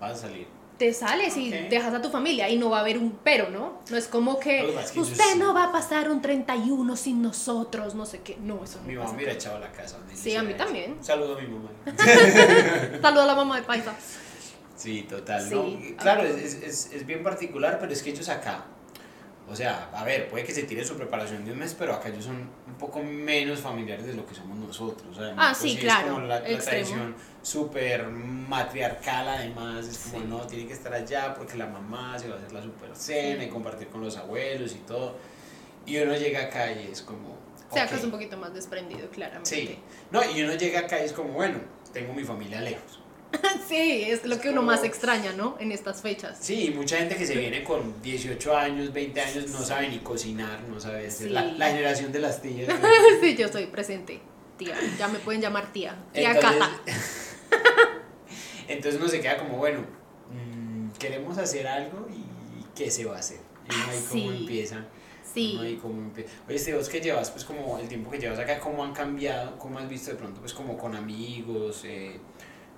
[0.00, 0.46] Vas a salir.
[0.78, 3.80] te sales y dejas a tu familia y no va a haber un pero, ¿no?
[3.90, 8.20] No es como que usted no va a pasar un 31 sin nosotros, no sé
[8.20, 8.36] qué.
[8.40, 9.98] No, eso no Mi mamá me hubiera echado a la casa.
[10.14, 10.64] Sí, a mí eso.
[10.64, 10.96] también.
[11.00, 11.70] Saludo a mi mamá.
[13.02, 13.96] Saluda a la mamá de Paisa.
[14.76, 15.66] Sí, total, Sí, ¿no?
[15.66, 18.64] Y Claro, es, es bien particular, pero es que ellos acá,
[19.50, 22.08] o sea, a ver, puede que se tire su preparación de un mes, pero acá
[22.10, 25.16] ellos son un poco menos familiares de lo que somos nosotros.
[25.16, 30.24] O sea, Ah, sí, es claro, como la, tradición súper matriarcal, además, es como, Sí.
[30.28, 33.44] no, tiene que estar allá porque la mamá se va a hacer la super cena
[33.44, 35.16] y compartir con los abuelos y todo.
[35.86, 37.36] Y uno llega acá y es como,
[37.72, 37.90] sea Ok.
[37.90, 39.48] que es un poquito más desprendido, claramente.
[39.48, 39.78] Sí.
[40.10, 41.58] No, y uno llega acá y es como, bueno,
[41.92, 42.97] tengo mi familia lejos.
[43.68, 45.56] Sí, es lo que uno más extraña, ¿no?
[45.60, 46.38] En estas fechas.
[46.40, 50.62] Sí, mucha gente que se viene con 18 años, 20 años, no sabe ni cocinar,
[50.62, 51.10] no sabe.
[51.10, 51.28] Sí.
[51.28, 52.66] La, la generación de las tías.
[52.68, 52.74] ¿no?
[53.20, 54.20] sí, yo soy presente.
[54.56, 55.96] Tía, ya me pueden llamar tía.
[56.14, 56.80] Tía Entonces- Cata.
[58.68, 59.80] Entonces uno se queda como, bueno,
[60.30, 63.40] mm, queremos hacer algo y ¿qué se va a hacer?
[63.70, 64.36] Y uno ahí cómo Sí.
[64.38, 64.76] empieza.
[64.76, 64.86] Uno
[65.34, 65.58] Sí.
[65.62, 66.30] ahí cómo empieza.
[66.46, 69.58] Oye, este vos que llevas, pues como el tiempo que llevas acá, ¿cómo han cambiado?
[69.58, 72.18] ¿Cómo has visto de pronto, pues como con amigos, eh,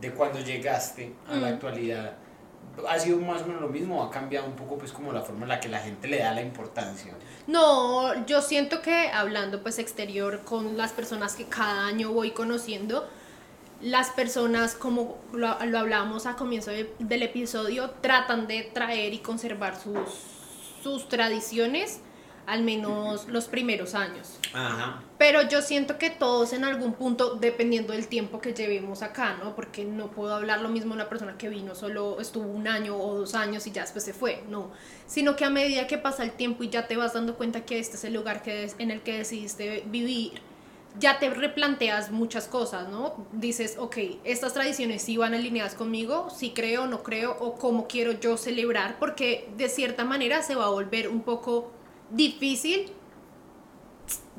[0.01, 1.55] de cuando llegaste a la Mm.
[1.55, 2.13] actualidad?
[2.89, 5.21] ¿Ha sido más o menos lo mismo o ha cambiado un poco pues como la
[5.23, 7.13] forma en la que la gente le da la importancia?
[7.47, 13.09] No, yo siento que hablando pues exterior con las personas que cada año voy conociendo,
[13.83, 19.19] las personas, como lo, lo hablábamos a comienzo de- del episodio, tratan de traer y
[19.19, 19.97] conservar sus,
[20.83, 22.01] sus tradiciones,
[22.47, 24.39] al menos los primeros años.
[24.53, 25.03] Ajá.
[25.19, 29.55] Pero yo siento que todos en algún punto, dependiendo del tiempo que llevemos acá, ¿no?
[29.55, 32.97] Porque no puedo hablar lo mismo de una persona que vino solo, estuvo un año
[32.97, 34.71] o dos años y ya después se fue, no.
[35.07, 37.79] Sino que a medida que pasa el tiempo y ya te vas dando cuenta que
[37.79, 40.41] este es el lugar que es- en el que decidiste vivir,
[40.99, 43.15] ya te replanteas muchas cosas, ¿no?
[43.33, 48.11] Dices, ok, estas tradiciones sí van alineadas conmigo, sí creo, no creo, o cómo quiero
[48.13, 51.71] yo celebrar, porque de cierta manera se va a volver un poco
[52.11, 52.93] difícil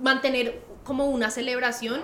[0.01, 2.01] mantener como una celebración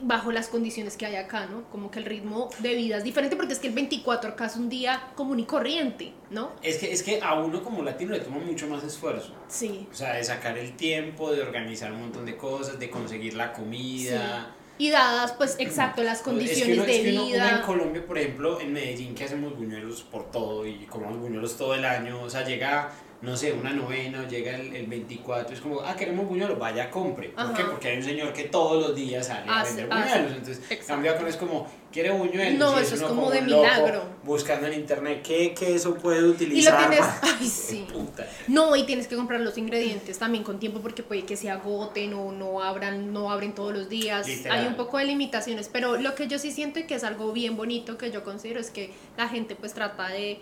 [0.00, 1.64] bajo las condiciones que hay acá, ¿no?
[1.70, 4.56] Como que el ritmo de vida es diferente porque es que el 24 acá es
[4.56, 6.52] un día común y corriente, ¿no?
[6.62, 9.32] Es que, es que a uno como latino le toma mucho más esfuerzo.
[9.48, 9.88] Sí.
[9.90, 13.52] O sea, de sacar el tiempo, de organizar un montón de cosas, de conseguir la
[13.52, 14.54] comida.
[14.80, 17.56] Y dadas, pues, exacto, las Es que condiciones uno- de es que uno- uno vida.
[17.56, 21.74] en Colombia, por ejemplo, en Medellín, que hacemos buñuelos por todo y comemos buñuelos todo
[21.74, 25.60] el año, o sea, llega, no sé, una novena o llega el, el 24, es
[25.60, 27.30] como, ah, queremos buñuelos, vaya, compre.
[27.30, 27.54] ¿Por Ajá.
[27.54, 27.64] qué?
[27.64, 30.08] Porque hay un señor que todos los días sale a Hace- vender hace.
[30.18, 30.38] buñuelos.
[30.38, 30.86] Entonces, Exacto.
[30.86, 32.58] cambia con es como, quiere buñuelos.
[32.58, 34.04] No, eso es como de milagro.
[34.22, 36.88] Buscando en internet qué queso puede Y lo utilizar.
[36.90, 37.86] tienes, ay, sí.
[37.92, 38.24] Puta.
[38.46, 42.14] No, y tienes que comprar los ingredientes también con tiempo porque puede que se agoten
[42.14, 44.28] o no abran, no abren todos los días.
[44.28, 44.58] Literal.
[44.60, 47.32] Hay un poco de limitaciones, pero lo que yo sí siento y que es algo
[47.32, 50.38] bien bonito que yo considero es que la gente pues trata de,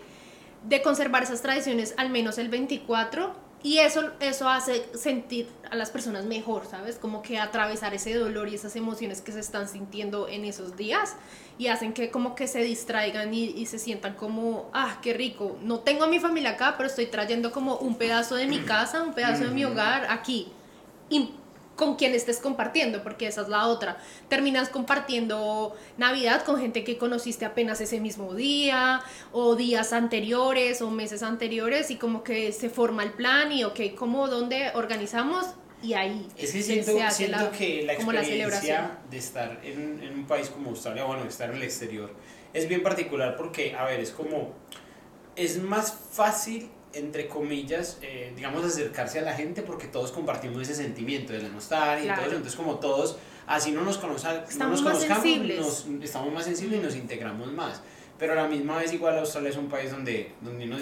[0.63, 5.89] de conservar esas tradiciones al menos el 24 y eso, eso hace sentir a las
[5.89, 6.97] personas mejor, ¿sabes?
[6.97, 11.15] Como que atravesar ese dolor y esas emociones que se están sintiendo en esos días
[11.57, 15.57] y hacen que como que se distraigan y, y se sientan como, ah, qué rico,
[15.63, 19.01] no tengo a mi familia acá, pero estoy trayendo como un pedazo de mi casa,
[19.01, 20.51] un pedazo de mi hogar aquí.
[21.09, 21.31] Y
[21.77, 23.97] con quien estés compartiendo, porque esa es la otra.
[24.27, 30.89] Terminas compartiendo Navidad con gente que conociste apenas ese mismo día, o días anteriores, o
[30.89, 35.45] meses anteriores, y como que se forma el plan y, ok, ¿cómo, dónde organizamos?
[35.83, 39.11] Y ahí Es que siento, se hace siento que la como la experiencia celebración.
[39.11, 42.11] de estar en, en un país como Australia, bueno, de estar en el exterior,
[42.53, 44.53] es bien particular porque, a ver, es como,
[45.35, 50.75] es más fácil, entre comillas, eh, digamos, acercarse a la gente porque todos compartimos ese
[50.75, 52.21] sentimiento de la nostalgia y Claro.
[52.21, 55.59] todo eso, entonces como todos, así no nos, conoza- no Estamos nos más conozcamos, sensibles.
[55.59, 57.81] nos- estamos más sensibles y nos integramos más,
[58.17, 60.77] pero a la misma vez igual Australia es un país donde, donde uno,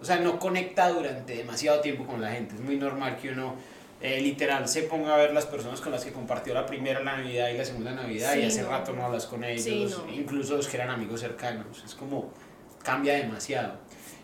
[0.00, 3.54] o sea, no conecta durante demasiado tiempo con la gente, es muy normal que uno
[4.00, 7.48] eh, literal se ponga a ver las personas con las que compartió la primera Navidad
[7.48, 8.68] y la segunda Navidad y Sí, hace no.
[8.68, 10.12] rato no hablas con ellos, Sí, no.
[10.12, 12.30] incluso los que eran amigos cercanos, es como
[12.84, 13.74] cambia demasiado.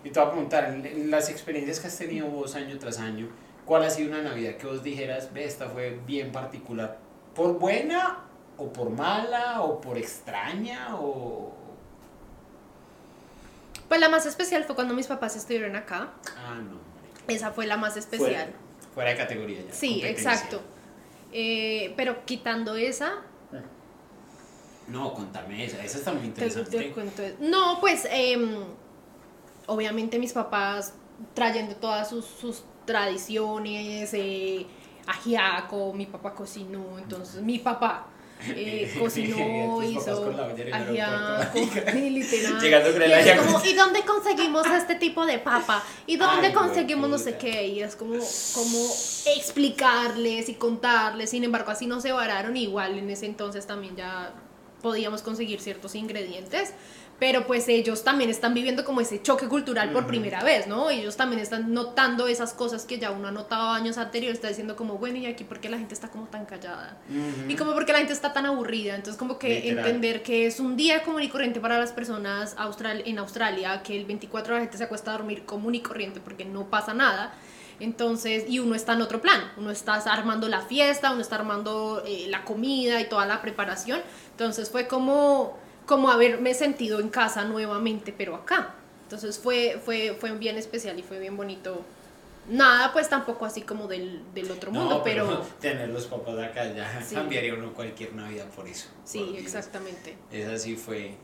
[0.05, 3.29] Y te voy a preguntar, en, las experiencias que has tenido vos año tras año,
[3.65, 6.99] ¿cuál ha sido una Navidad que vos dijeras, ve, esta fue bien particular?
[7.35, 8.19] ¿Por buena
[8.59, 11.53] o por mala o por extraña o...?
[13.89, 16.13] Pues la más especial fue cuando mis papás estuvieron acá.
[16.37, 16.79] Ah, no.
[17.27, 18.31] Esa fue la más especial.
[18.31, 18.53] Fuera,
[18.93, 19.73] fuera de categoría ya.
[19.73, 20.61] Sí, exacto.
[21.33, 23.23] Eh, pero quitando esa,
[24.89, 26.79] No, contame esa, esa está muy te, interesante.
[26.79, 27.23] te cuento.
[27.41, 28.65] No, pues em,
[29.67, 30.95] obviamente mis papás
[31.35, 34.67] trayendo todas sus, sus tradiciones, eh,
[35.07, 38.07] ajiaco, mi papá cocinó, entonces mi papá
[38.49, 40.35] eh, cocinó, hizo
[40.73, 41.93] ajiaco, aeropuerto.
[41.93, 42.61] sí, literal.
[42.61, 45.83] Llegando con el Y es como, ¿y dónde conseguimos este tipo de papa?
[46.07, 47.69] ¿Y dónde Ay, conseguimos no sé qué?
[47.69, 48.15] Y es como,
[48.55, 48.79] como
[49.37, 51.31] explicarles y contarles.
[51.31, 52.57] Sin embargo, así no se vararon.
[52.57, 54.33] Igual en ese entonces también ya
[54.83, 56.75] podíamos conseguir ciertos ingredientes.
[57.19, 60.91] Pero pues ellos también están viviendo como ese choque cultural por primera vez, ¿no?
[60.91, 64.37] Ellos también están notando esas cosas que ya uno ha notado años anteriores.
[64.39, 66.99] Está diciendo como, bueno, ¿y aquí por qué la gente está como tan callada?
[67.49, 69.87] Y como porque la gente está tan aburrida, entonces como que Literal.
[69.87, 73.97] entender que es un día común y corriente para las personas austral en Australia, que
[73.97, 77.33] el 24 la gente se acuesta a dormir común y corriente porque no pasa nada,
[77.81, 82.03] Entonces, y uno está en otro plan, uno está armando la fiesta, uno está armando
[82.07, 84.01] eh, la comida y toda la preparación.
[84.31, 88.75] Entonces fue como, como haberme sentido en casa nuevamente, pero acá.
[89.03, 91.85] Entonces fue, fue, fue bien especial y fue bien bonito
[92.49, 97.03] nada pues tampoco así como del, del otro mundo, pero, Tener los papás acá ya
[97.13, 98.89] cambiaría uno cualquier Navidad por eso.
[99.05, 100.17] Sí, exactamente.
[100.31, 101.15] Esa sí fue,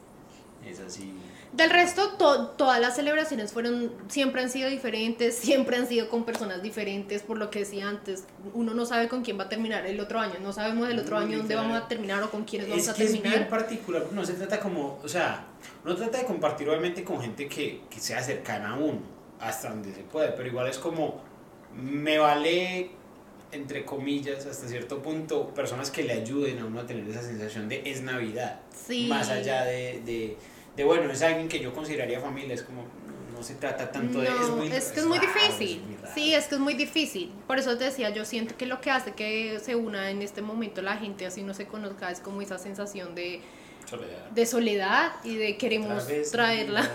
[0.66, 1.14] esa sí...
[1.52, 6.62] Del resto, todas las celebraciones fueron, siempre han sido diferentes, siempre han sido con personas
[6.62, 9.98] diferentes, por lo que decía antes, uno no sabe con quién va a terminar el
[9.98, 12.88] otro año, no sabemos el otro año dónde vamos a terminar o con quiénes vamos
[12.88, 13.26] a terminar.
[13.26, 15.46] Es bien particular, no se trata como, o sea,
[15.84, 19.00] no trata de compartir obviamente con gente que, que sea cercana a uno,
[19.40, 21.20] hasta donde se puede, pero igual es como,
[21.74, 22.90] me vale,
[23.50, 27.68] entre comillas, hasta cierto punto, personas que le ayuden a uno a tener esa sensación
[27.68, 29.08] de es Navidad, sí.
[29.08, 30.36] más allá de, de
[30.80, 32.86] de bueno, es alguien que yo consideraría familia, es como,
[33.34, 34.28] no, se trata tanto de...
[34.28, 35.82] Es, muy, es que es, muy difícil,
[36.14, 38.90] sí, es que es muy difícil, por eso te decía, yo siento que lo que
[38.90, 42.40] hace que se una en este momento la gente así no se conozca es como
[42.40, 43.42] esa sensación de...
[43.84, 44.30] Soledad.
[44.30, 46.88] De soledad y de queremos traerla.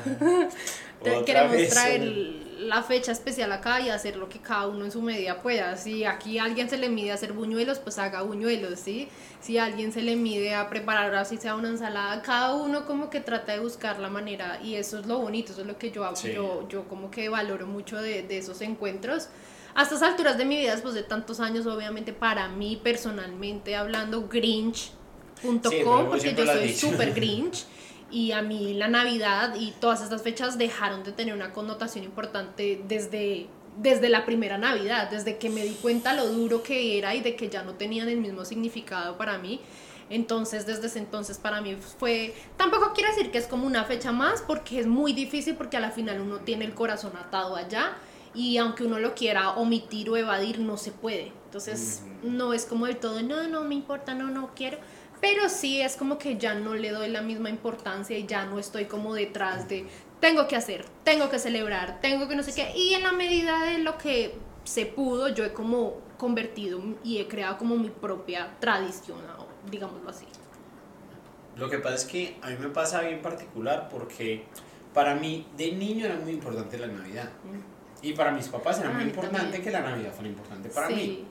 [1.26, 5.42] queremos traer la fecha especial acá y hacer lo que cada uno en su medida
[5.42, 5.76] pueda.
[5.78, 9.10] Si aquí a alguien se le mide a hacer buñuelos, pues haga buñuelos, ¿sí?
[9.42, 13.10] Si a alguien se le mide a preparar así sea una ensalada, cada uno como
[13.10, 15.92] que trata de buscar la manera y eso es lo bonito, eso es lo que
[15.92, 19.30] yo hago, yo, yo como que valoro mucho de, de esos encuentros.
[19.76, 24.28] A estas alturas de mi vida, después de tantos años, obviamente para mí personalmente hablando,
[24.28, 27.66] grinch.com, porque yo soy súper grinch
[28.12, 32.82] y a mí la Navidad y todas estas fechas dejaron de tener una connotación importante
[32.88, 37.22] desde, desde la primera Navidad, desde que me di cuenta lo duro que era y
[37.22, 39.60] de que ya no tenían el mismo significado para mí.
[40.10, 44.12] Entonces, desde ese entonces para mí fue, tampoco quiero decir que es como una fecha
[44.12, 47.94] más, porque es muy difícil, porque a la final uno tiene el corazón atado allá
[48.36, 51.32] y aunque uno lo quiera omitir o evadir, no se puede.
[51.46, 54.78] Entonces, no es como del todo, no, no me importa, no, no quiero
[55.26, 58.60] pero sí es como que ya no le doy la misma importancia y ya no
[58.60, 59.88] estoy como detrás de
[60.20, 62.78] tengo que hacer, tengo que celebrar, tengo que no sé qué.
[62.78, 64.36] Y en la medida de lo que
[64.66, 69.18] se pudo, yo he como convertido y he creado como mi propia tradición,
[69.72, 70.28] digámoslo así.
[71.58, 74.44] Lo que pasa es que a mí me pasa bien particular porque
[74.94, 77.32] para mí de niño era muy importante la Navidad.
[77.44, 78.06] Mm.
[78.06, 81.26] Y para mis papás era muy importante que la Navidad fuera importante para mí.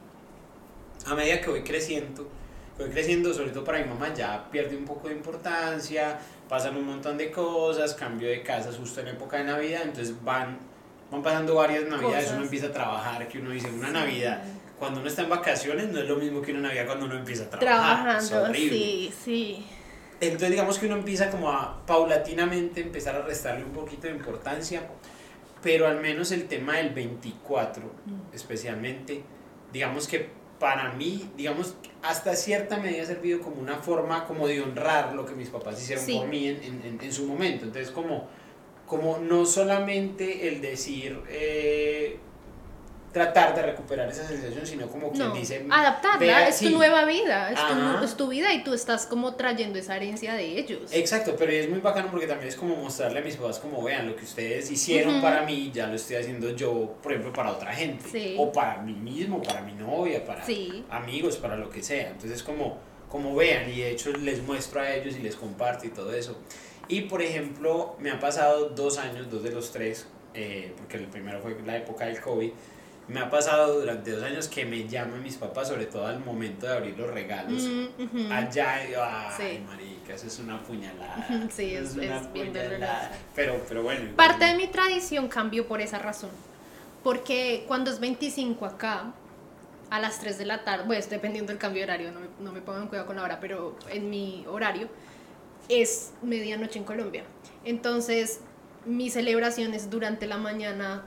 [1.06, 2.28] A medida que voy creciendo,
[2.76, 6.86] fue creciendo, sobre todo para mi mamá, ya pierde un poco de importancia, pasan un
[6.86, 10.58] montón de cosas, cambio de casa justo en época de Navidad, entonces van,
[11.10, 14.42] van pasando varias Navidades, uno empieza a trabajar, que uno dice, una Navidad,
[14.78, 17.44] cuando uno está en vacaciones no es lo mismo que una Navidad cuando uno empieza
[17.44, 18.20] a trabajar.
[18.20, 19.66] Trabajando, sí, sí.
[20.20, 24.82] Entonces digamos que uno empieza como a paulatinamente empezar a restarle un poquito de importancia,
[25.62, 28.34] pero al menos el tema del 24 mm.
[28.34, 29.22] especialmente,
[29.72, 34.62] digamos que para mí, digamos, hasta cierta medida ha servido como una forma como de
[34.62, 37.66] honrar lo que mis papás hicieron por mí en, en, en, su momento.
[37.66, 38.28] Entonces, como,
[38.86, 42.18] como no solamente el decir, eh,
[43.14, 45.64] tratar de recuperar esa sensación, sino como quien dice...
[45.70, 49.78] Adaptarla, es tu nueva vida, es tu, es tu, vida y tú estás como trayendo
[49.78, 50.92] esa herencia de ellos.
[50.92, 54.08] Exacto, pero es muy bacano porque también es como mostrarle a mis papás como vean
[54.08, 57.72] lo que ustedes hicieron para mí, ya lo estoy haciendo yo, por ejemplo, para otra
[57.72, 60.44] gente, o para mí mismo, para mi novia, para
[60.90, 62.10] amigos, para lo que sea.
[62.10, 65.90] Entonces como, como vean y de hecho les muestro a ellos y les comparto y
[65.90, 66.36] todo eso.
[66.88, 71.06] Y por ejemplo, me han pasado dos años, dos de los tres, eh, porque el
[71.06, 72.50] primero fue la época del COVID,
[73.08, 76.66] me ha pasado durante dos años que me llaman mis papás, sobre todo al momento
[76.66, 77.62] de abrir los regalos.
[77.62, 81.48] Mm, allá, y ay, marica, eso es una puñalada.
[81.50, 82.52] Sí, es, es, bien
[83.34, 84.16] Pero, pero bueno.
[84.16, 86.30] Parte de mi tradición cambió por esa razón.
[87.02, 89.12] Porque cuando es 25 acá,
[89.90, 92.52] a las 3 de la tarde, pues dependiendo del cambio de horario, no me, no
[92.52, 94.88] me pongan cuidado con la hora, pero en mi horario
[95.68, 97.24] es medianoche en Colombia.
[97.64, 98.40] Entonces,
[98.86, 101.04] mi celebración es durante la mañana.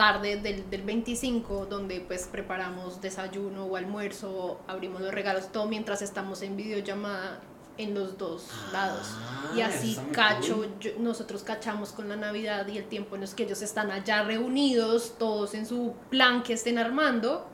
[0.00, 6.00] Tarde del, del 25, donde pues preparamos desayuno o almuerzo, abrimos los regalos, todo mientras
[6.00, 7.38] estamos en videollamada
[7.76, 9.08] en los dos ah, lados.
[9.54, 10.64] Y así cacho,
[10.98, 15.16] nosotros cachamos con la Navidad y el tiempo en los que ellos están allá reunidos,
[15.18, 17.46] todos en su plan que estén armando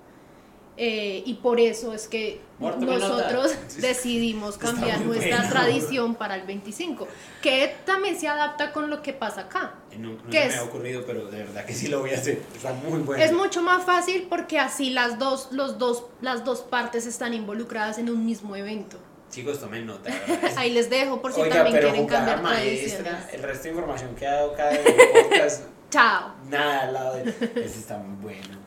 [0.76, 7.08] eh, y por eso es que nosotros decidimos cambiar nuestra tradición para el 25,
[7.42, 9.74] que también se adapta con lo que pasa acá.
[9.98, 12.42] No, me ha ocurrido, pero de verdad que sí lo voy a hacer.
[12.54, 13.22] Está muy bueno.
[13.22, 17.98] Es mucho más fácil porque así las dos, los dos, las dos partes están involucradas
[17.98, 18.98] en un mismo evento.
[19.30, 20.10] Chicos, tomen nota.
[20.56, 24.34] Ahí les dejo por si también quieren cambiar maestra, El resto de información que ha
[24.34, 26.34] dado cada podcast chao.
[26.48, 27.30] Nada al lado de...
[27.30, 28.65] Ese está muy bueno.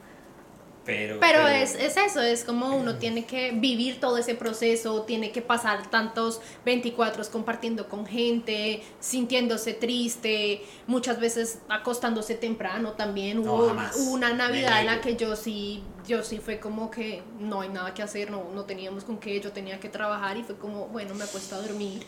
[0.90, 5.32] Pero, Pero es, es eso, es como uno tiene que vivir todo ese proceso, tiene
[5.32, 13.44] que pasar tantos 24 compartiendo con gente, sintiéndose triste, muchas veces acostándose temprano también.
[13.44, 17.62] No, Hubo, una Navidad en la que yo sí, yo sí fue como que no
[17.62, 20.58] hay nada que hacer, no, no teníamos con qué, yo tenía que trabajar y fue
[20.58, 22.04] como, bueno, me acuesto a dormir.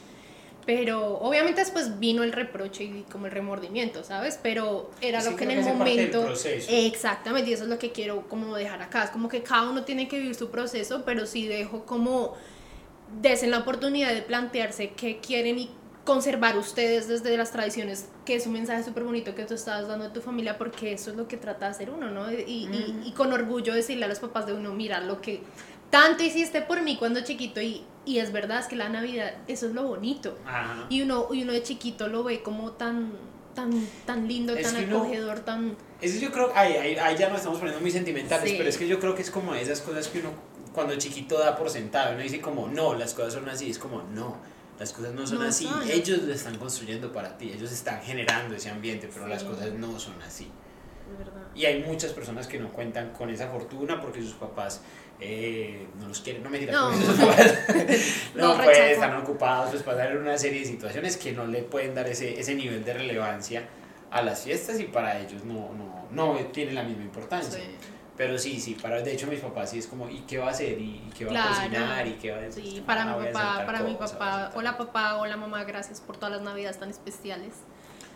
[0.66, 4.40] Pero obviamente después vino el reproche y como el remordimiento, ¿sabes?
[4.42, 5.58] Pero era Sí, lo que en el
[5.96, 6.22] momento...
[6.70, 9.04] Exactamente, y eso es lo que quiero como dejar acá.
[9.06, 12.36] Es como que cada uno tiene que vivir su proceso, pero sí dejo como
[13.22, 15.70] desen la oportunidad de plantearse qué quieren y
[16.06, 20.06] conservar ustedes desde las tradiciones, que es un mensaje súper bonito que tú estabas dando
[20.06, 22.32] a tu familia, porque eso es lo que trata de hacer uno, ¿no?
[22.32, 22.36] Y,
[22.72, 25.42] y- y con orgullo decirle a los papás de uno, mira, lo que
[25.92, 29.68] tanto hiciste por mí cuando chiquito, y, y es verdad, es que la Navidad, eso
[29.68, 30.38] es lo bonito.
[30.46, 30.88] Ajá.
[30.90, 33.12] Y uno, y uno de chiquito lo ve como tan,
[33.54, 33.72] tan,
[34.06, 35.76] tan lindo, Es tan que uno- acogedor, tan...
[36.02, 38.56] Eso yo creo, ahí, ahí, ahí ya nos estamos poniendo muy sentimentales, Sí.
[38.58, 40.30] pero es que yo creo que es como esas cosas que uno
[40.74, 44.02] cuando chiquito da por sentado, uno dice como, no, las cosas son así, es como,
[44.04, 44.38] no,
[44.80, 45.84] las cosas no son No así, son.
[45.92, 49.48] ellos lo están construyendo para ti, ellos están generando ese ambiente, pero las Sí.
[49.50, 50.48] cosas no son así.
[51.12, 51.42] Es verdad.
[51.54, 54.80] Y hay muchas personas que no cuentan con esa fortuna porque sus papás
[55.22, 56.90] eh, no los quieren, no me digas, No.
[56.90, 57.54] papás
[58.36, 61.94] no, No, pues, están ocupados, pues pasan una serie de situaciones que no le pueden
[61.96, 63.64] dar ese, ese nivel de relevancia
[64.10, 67.52] a las fiestas y para ellos no, no, no tiene la misma importancia.
[67.60, 67.76] Sí.
[68.18, 70.52] Pero sí, sí, para, de hecho mis papás sí es como, ¿y qué va a
[70.52, 70.78] hacer?
[70.80, 71.56] ¿Y qué va a Claro.
[71.56, 72.08] cocinar?
[72.08, 74.32] ¿Y qué va a Sí, Ah, para mi a papá, para mi cosa, voy a
[74.32, 77.54] papá, hola papá, hola mamá, gracias por todas las navidades tan especiales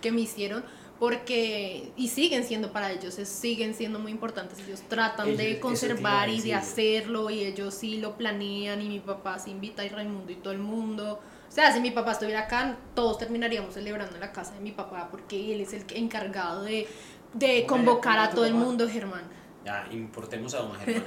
[0.02, 0.64] que me hicieron,
[1.00, 5.60] porque, y siguen siendo para ellos, es- siguen siendo muy importantes, ellos tratan Ellos- de
[5.60, 9.90] conservar y de hacerlo, y ellos sí lo planean, y mi papá se invita y
[9.90, 11.20] Raimundo y todo el mundo.
[11.48, 14.72] O sea, si mi papá estuviera acá, todos terminaríamos celebrando en la casa de mi
[14.72, 16.88] papá, porque él es el que- encargado de,
[17.34, 18.64] de ¿Cómo convocar a todo el papá?
[18.66, 19.24] mundo, Germán.
[19.66, 21.06] Ya, importemos a don Germán.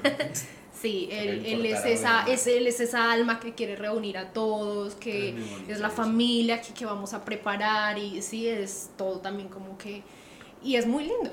[0.80, 4.94] Sí, él, él es esa, es, él es esa alma que quiere reunir a todos,
[4.94, 5.34] que
[5.68, 10.02] Es la familia que, que vamos a preparar y sí, es todo también como que...
[10.62, 11.32] Y es muy lindo,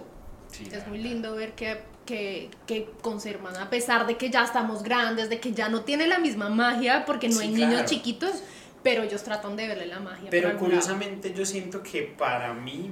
[0.51, 4.81] Sí, es muy lindo ver que, que, que conservan, a pesar de que ya estamos
[4.83, 7.71] grandes, de que ya no tiene la misma magia, porque no Sí, hay claro.
[7.73, 8.41] niños chiquitos,
[8.81, 10.29] pero ellos tratan de verle la magia.
[10.31, 12.91] Pero curiosamente yo siento que para mí,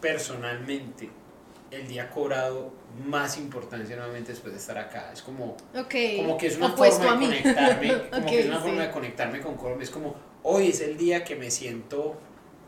[0.00, 1.08] personalmente,
[1.70, 2.72] el día cobrado
[3.06, 5.10] más importancia nuevamente después de estar acá.
[5.12, 8.62] Es como, como que es una forma de conectarme, como que es una sí.
[8.62, 9.84] forma de conectarme con Colombia.
[9.84, 12.16] Es como, hoy es el día que me siento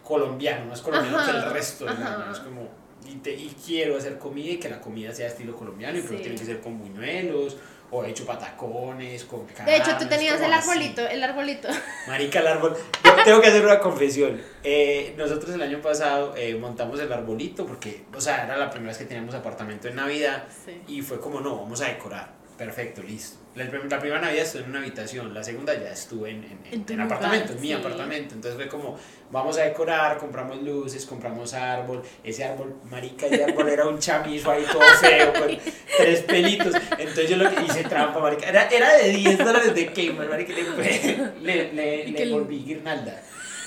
[0.02, 2.32] colombiano, más colombiano Ajá, que el resto del año.
[2.32, 2.68] Es como,
[3.08, 6.16] y, te- y quiero hacer comida y que la comida sea estilo colombiano, y pero
[6.16, 6.22] Sí.
[6.22, 7.56] tiene que ser con buñuelos,
[7.90, 9.46] o hecho patacones, con.
[9.64, 11.68] De hecho, tú tenías el arbolito, el arbolito.
[12.08, 12.76] Marica, el árbol.
[13.04, 14.40] Yo tengo que hacer una confesión.
[14.64, 18.90] Eh, nosotros el año pasado eh, montamos el arbolito porque, o sea, era la primera
[18.90, 20.80] vez que teníamos apartamento en Navidad Sí.
[20.88, 22.30] y fue como, no, vamos a decorar.
[22.56, 23.36] Perfecto, listo.
[23.54, 26.84] La, prim- la primera Navidad estuve en una habitación, la segunda ya estuve en, en,
[26.88, 28.34] En apartamento, en mi apartamento.
[28.34, 28.98] Entonces fue como,
[29.30, 32.02] vamos a decorar, compramos luces, compramos árbol.
[32.24, 35.58] Ese árbol, marica, ese árbol era un chamizo ahí todo feo, con
[35.98, 36.74] tres pelitos.
[36.98, 38.48] Entonces yo lo que hice trampa, marica.
[38.48, 43.22] Era, era de 10 dólares de Kmart, marica, le, le, le, le volví guirnalda.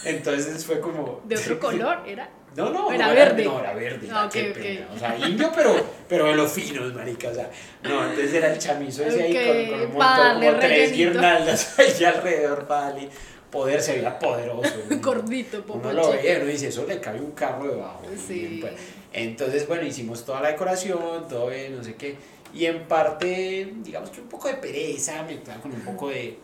[0.05, 1.21] Entonces fue como...
[1.25, 2.29] De otro color, era.
[2.55, 3.43] No, no, Era no verde.
[3.45, 4.09] no, era verde.
[4.11, 4.87] Ah, qué pena.
[4.93, 5.75] O sea, indio, pero,
[6.07, 7.29] pero de los finos, marica.
[7.29, 7.49] O sea,
[7.83, 12.03] no, entonces era el chamizo ese ahí con, con un montón, como tres guirnaldas ahí
[12.03, 13.09] alrededor para darle
[13.51, 14.73] poder, se veía poderoso.
[15.01, 18.01] Gordito, Uno lo y uno dice, eso le cabe un carro debajo.
[18.27, 18.39] Sí.
[18.39, 18.73] bien, pues.
[19.11, 22.15] Entonces, bueno, hicimos toda la decoración, todo bien, no sé qué.
[22.53, 26.37] Y en parte, digamos que un poco de pereza, me quedaba con un poco de...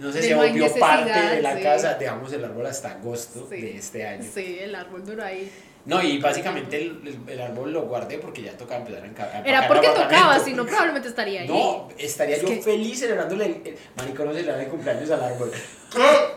[0.00, 1.62] No sé no hay volvió parte de la sí.
[1.62, 3.60] casa, dejamos el árbol hasta agosto Sí.
[3.60, 4.24] de este año.
[4.34, 5.50] Sí, el árbol duro ahí.
[5.86, 9.02] No, y básicamente el, el- el árbol lo guardé porque ya tocaba empezar
[9.34, 11.48] a Era porque tocaba, si no probablemente estaría ahí.
[11.48, 15.22] No, estaría Es yo que- feliz celebrándole el, el marico no celebrar el cumpleaños al
[15.22, 15.50] árbol.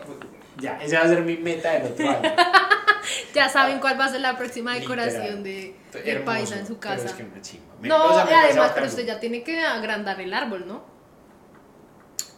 [0.56, 2.32] Ya, esa va a ser mi meta del otro año.
[3.34, 7.04] Ya saben cuál va a ser la próxima decoración de, de Paisa en su casa.
[7.04, 7.24] es que.
[7.24, 10.84] Me- No, me parece además, pero usted ya tiene que agrandar el árbol, ¿no?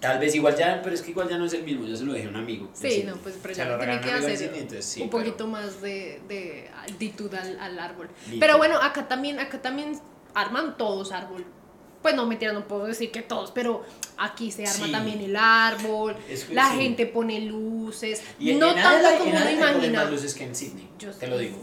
[0.01, 2.05] Tal vez igual ya, pero es que igual ya no es el mismo, yo se
[2.05, 2.69] lo dejé a un amigo.
[2.75, 5.81] Sí, no, pues pero ya lo tiene que hacer entonces sí, un pero- poquito más
[5.81, 8.09] de, de altitud al, al árbol.
[8.39, 9.99] Pero bueno, acá también, acá también
[10.35, 11.45] arman todos árbol.
[12.03, 13.85] Pues no, mentira, no puedo decir que todos, pero
[14.17, 14.93] aquí se arma Sí.
[14.93, 16.77] también el árbol, Es que la sí.
[16.77, 20.03] gente pone luces, Y no tanto como en uno imagina.
[20.03, 21.57] más luces que en Sydney, Yo te lo digo.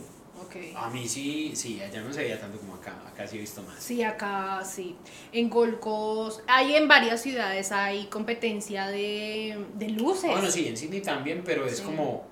[0.76, 3.62] A mí sí, sí, allá no se veía tanto como acá, acá sí he visto
[3.64, 3.82] más.
[3.82, 4.96] Sí, acá sí.
[5.32, 10.32] En Gold Coast, hay en varias ciudades, hay competencia de, de luces.
[10.32, 11.84] Bueno, sí, en Sydney también, pero es Sí.
[11.84, 12.26] como,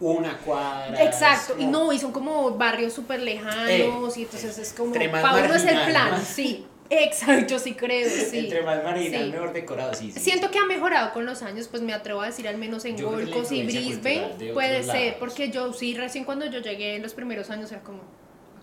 [0.00, 1.02] una cuadra.
[1.02, 5.54] Exacto, y no, y son como barrios súper lejanos, y entonces es como, para uno
[5.54, 6.18] es el plan, ¿no?
[6.24, 8.38] sí, exacto, yo sí creo, sí.
[8.38, 9.30] Entre más marginal, Sí.
[9.32, 10.20] mejor decorado, sí, sí.
[10.20, 13.00] Siento que ha mejorado con los años, pues me atrevo a decir al menos en
[13.02, 15.16] Golcos y Brisbane, puede ser, lados.
[15.18, 18.02] porque yo sí, recién cuando yo llegué en los primeros años era como,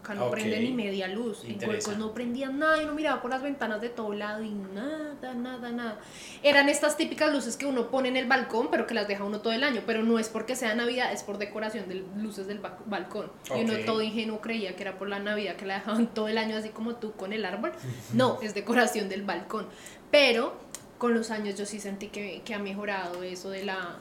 [0.06, 0.32] acá no Ok.
[0.34, 1.58] prende ni media luz, en
[2.00, 5.72] no prendía nada, y no miraba por las ventanas de todo lado y nada, nada,
[5.72, 6.00] nada.
[6.44, 9.42] Eran estas típicas luces que uno pone en el balcón, pero que las deja uno
[9.42, 12.60] todo el año, pero no es porque sea Navidad, es por decoración de luces del
[12.60, 13.32] ba- balcón.
[13.56, 16.38] Y uno todo ingenuo creía que era por la Navidad, que la dejaban todo el
[16.38, 17.72] año así como tú con el árbol.
[18.14, 19.68] No, es decoración del balcón.
[20.12, 20.56] Pero
[20.98, 23.98] con los años yo sí sentí que, que ha mejorado eso de, la,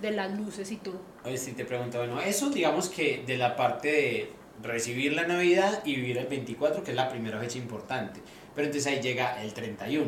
[0.00, 1.00] de las luces y todo.
[1.24, 4.32] Oye, si te pregunto, bueno, eso digamos que de la parte de
[4.62, 8.20] recibir la Navidad y vivir el 24, que es la primera fecha importante.
[8.54, 10.06] Pero entonces ahí llega el 31,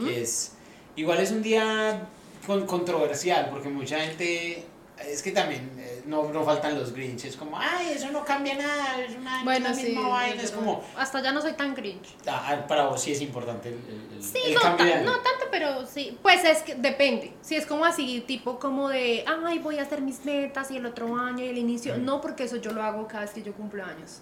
[0.00, 0.06] Ujú.
[0.06, 0.52] que es,
[0.96, 2.06] igual es un día
[2.46, 4.64] con- controversial, porque mucha gente,
[5.06, 9.00] es que también eh, no, no faltan los grinches, como, ay, eso no cambia nada,
[9.02, 9.82] es una, Bueno, la sí.
[9.84, 12.14] misma vaina, es como, Hasta ya no soy tan cringe.
[12.28, 15.10] ah, para vos sí es importante el, el- Sí, el no, cambio de tan- año.
[15.10, 16.18] no tanto, pero sí.
[16.22, 17.32] Pues es que depende.
[17.40, 20.86] Si es como así, tipo como de, ay, voy a hacer mis metas y el
[20.86, 21.96] otro año y el inicio.
[21.96, 22.04] Mm.
[22.04, 24.20] No, porque eso yo lo hago cada vez que yo cumplo años.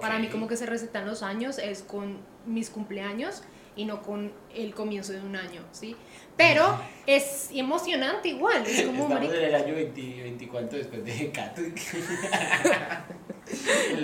[0.00, 3.42] Para mí como que se recetan los años es con mis cumpleaños
[3.76, 5.94] y no con el comienzo de un año, ¿sí?
[6.36, 9.02] Pero es emocionante igual, es como...
[9.04, 11.62] Estamos marica, en el año 20, 24 después de Cato.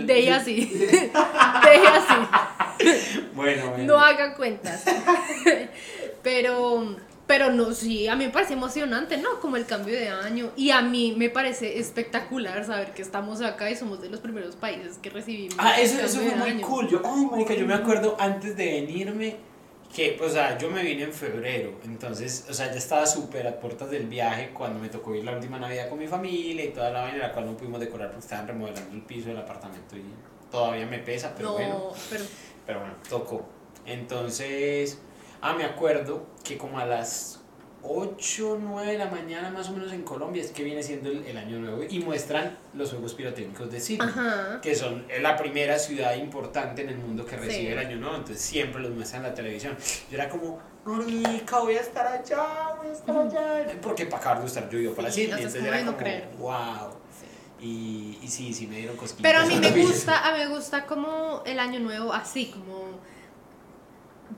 [0.07, 0.67] De ella así.
[0.67, 2.15] De ella así.
[3.35, 3.85] Bueno, bueno.
[3.85, 4.85] No haga cuentas.
[6.23, 9.41] Pero, pero no, sí, a mí me parece emocionante, ¿no?
[9.41, 10.51] Como el cambio de año.
[10.55, 14.55] Y a mí me parece espectacular saber que estamos acá y somos de los primeros
[14.55, 15.55] países que recibimos.
[15.57, 16.67] Ah, eso, eso fue muy año.
[16.67, 16.89] cool.
[16.89, 19.37] Yo, ay, marica, yo me acuerdo antes de venirme
[19.95, 21.73] que, pues, o sea, yo me vine en febrero.
[21.85, 25.33] Entonces, o sea, ya estaba súper a puertas del viaje cuando me tocó ir la
[25.33, 28.25] última Navidad con mi familia y toda la vaina, la cual no pudimos decorar porque
[28.25, 30.05] estaban remodelando el piso del apartamento y
[30.51, 31.93] todavía me pesa, pero No, bueno.
[32.09, 32.25] pero
[32.67, 33.45] Pero bueno, tocó.
[33.85, 34.99] Entonces,
[35.41, 37.40] ah, me acuerdo que como a las
[37.83, 41.25] 8, 9 de la mañana más o menos en Colombia es que viene siendo el,
[41.27, 44.61] el año nuevo y muestran los juegos pirotécnicos de Sydney, Ajá.
[44.61, 47.45] que son es la primera ciudad importante en el mundo que Sí.
[47.45, 49.77] recibe el año nuevo, entonces siempre los muestran en la televisión.
[50.11, 54.41] Yo era como, marica, voy a estar allá, voy a estar allá, porque para acabar
[54.41, 56.29] de estar yo iba para Sí, Sydney, entonces era como, creer.
[56.39, 56.91] wow.
[57.63, 59.23] Y, y sí, sí me dieron cosquillas.
[59.23, 62.99] Pero a mí me gusta, a mí me gusta como el año nuevo así, como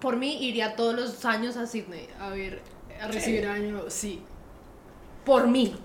[0.00, 2.62] por mí iría todos los años a Sydney a ver,
[3.02, 4.22] a recibir el año sí.
[5.24, 5.76] Por mí.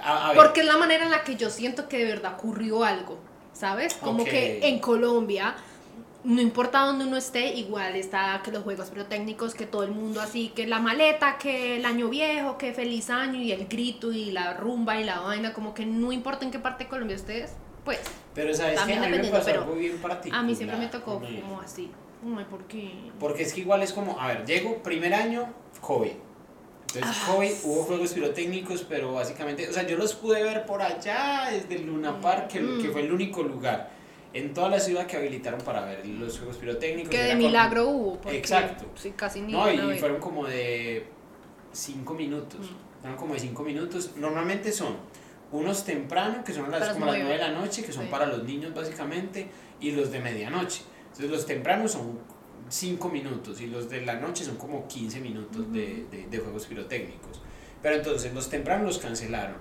[0.00, 2.34] A- a ver, Porque es la manera en la que yo siento que de verdad
[2.34, 3.18] ocurrió algo,
[3.52, 3.94] ¿sabes?
[3.94, 5.56] Como que en Colombia,
[6.24, 10.20] no importa donde uno esté, igual está que los juegos pirotécnicos, que todo el mundo
[10.20, 14.32] así, que la maleta, que el año viejo, que feliz año y el grito y
[14.32, 17.52] la rumba y la vaina, como que no importa en qué parte de Colombia estés,
[17.84, 18.00] pues
[18.34, 20.40] Pero sabes que a mí me pasó pero algo bien particular.
[20.40, 21.90] a mí siempre me tocó como así.
[22.36, 22.90] Ay, ¿por qué?
[23.20, 25.48] Porque es que igual es como, a ver, llego primer año,
[25.80, 26.10] COVID.
[26.94, 27.60] Entonces, Ah, COVID, sí.
[27.64, 31.86] hubo juegos pirotécnicos, pero básicamente, o sea, yo los pude ver por allá, desde el
[31.86, 32.82] Luna Park, que, Mm.
[32.82, 33.90] que fue el único lugar
[34.32, 37.10] en toda la ciudad que habilitaron para ver los juegos pirotécnicos.
[37.10, 38.20] Que de milagro hubo.
[38.20, 38.86] Porque, Exacto.
[38.94, 41.06] Sí, casi ni No, y fueron como de
[41.72, 42.60] 5 minutos.
[42.70, 43.00] Mm.
[43.00, 44.10] Fueron como de 5 minutos.
[44.16, 44.96] Normalmente son
[45.52, 47.24] unos temprano, que son las, como las nueve.
[47.24, 48.10] 9 de la noche, que son Sí.
[48.10, 49.48] para los niños básicamente,
[49.80, 50.82] y los de medianoche.
[51.06, 52.18] Entonces los tempranos son
[52.68, 56.66] 5 minutos y los de la noche son como 15 minutos de, de- de juegos
[56.66, 57.40] pirotécnicos.
[57.82, 59.56] Pero entonces los tempranos los cancelaron.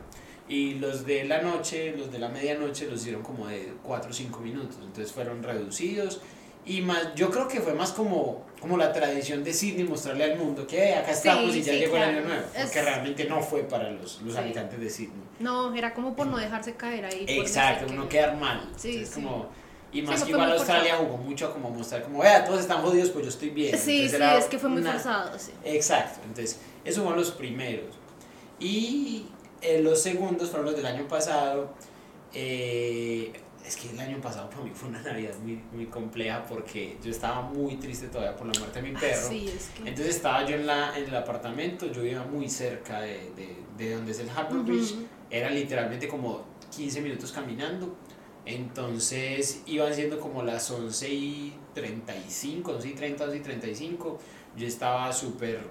[0.47, 4.13] Y los de la noche, los de la medianoche los hicieron como de 4 o
[4.13, 4.77] 5 minutos.
[4.83, 6.21] Entonces fueron reducidos.
[6.67, 10.39] Y más, yo creo que fue más como, como la tradición de Sydney mostrarle al
[10.39, 12.11] mundo que "Eh, acá estamos y ya sí, llegó claro.
[12.11, 12.43] el año nuevo.
[12.47, 14.39] Porque Es- realmente no fue para los, los Sí.
[14.39, 15.23] habitantes de Sydney.
[15.39, 17.25] No, era como por no dejarse caer ahí.
[17.25, 18.61] por Exacto, decir uno que- quedar mal.
[18.77, 19.21] Sí, Entonces, sí.
[19.21, 19.49] como,
[19.97, 22.81] y Sí, más no que igual Australia jugó mucho como mostrar como, vea, todos están
[22.81, 23.77] jodidos, pues yo estoy bien.
[23.77, 25.51] Sí, Entonces sí, es que fue muy una- forzado, sí.
[25.63, 27.95] Exacto, entonces esos fueron los primeros.
[28.59, 29.25] Y
[29.61, 31.73] eh, los segundos fueron los del año pasado.
[32.33, 33.31] Eh,
[33.65, 37.09] es que el año pasado para mí fue una Navidad muy, muy compleja porque yo
[37.09, 39.21] estaba muy triste todavía por la muerte de mi perro.
[39.25, 39.89] Ah, Sí, es que.
[39.89, 43.95] Entonces estaba yo en, la, en el apartamento, yo vivía muy cerca de, de, de
[43.95, 44.65] donde es el Harbour Ujú.
[44.67, 44.95] Bridge,
[45.31, 46.43] era literalmente como
[46.75, 47.95] 15 minutos caminando,
[48.45, 54.19] entonces iban siendo como las 11 y 35, 11 y 30, 11 y 35,
[54.55, 55.61] yo estaba súper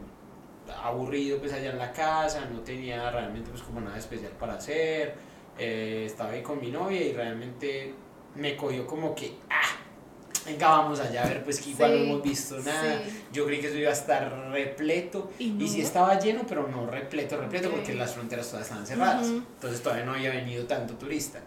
[0.82, 5.14] aburrido pues allá en la casa, no tenía realmente pues como nada especial para hacer,
[5.58, 7.94] eh, estaba ahí con mi novia y realmente
[8.34, 9.76] me cogió como que, ah,
[10.44, 13.02] venga, vamos allá a ver, pues que igual Sí, no hemos visto nada.
[13.04, 13.22] sí.
[13.32, 15.30] Yo creí que eso iba a estar repleto.
[15.38, 15.66] Y Y, no.
[15.68, 19.28] sí estaba lleno, pero no repleto, repleto, porque las fronteras todas estaban cerradas.
[19.28, 21.40] Entonces todavía no había venido tanto turista.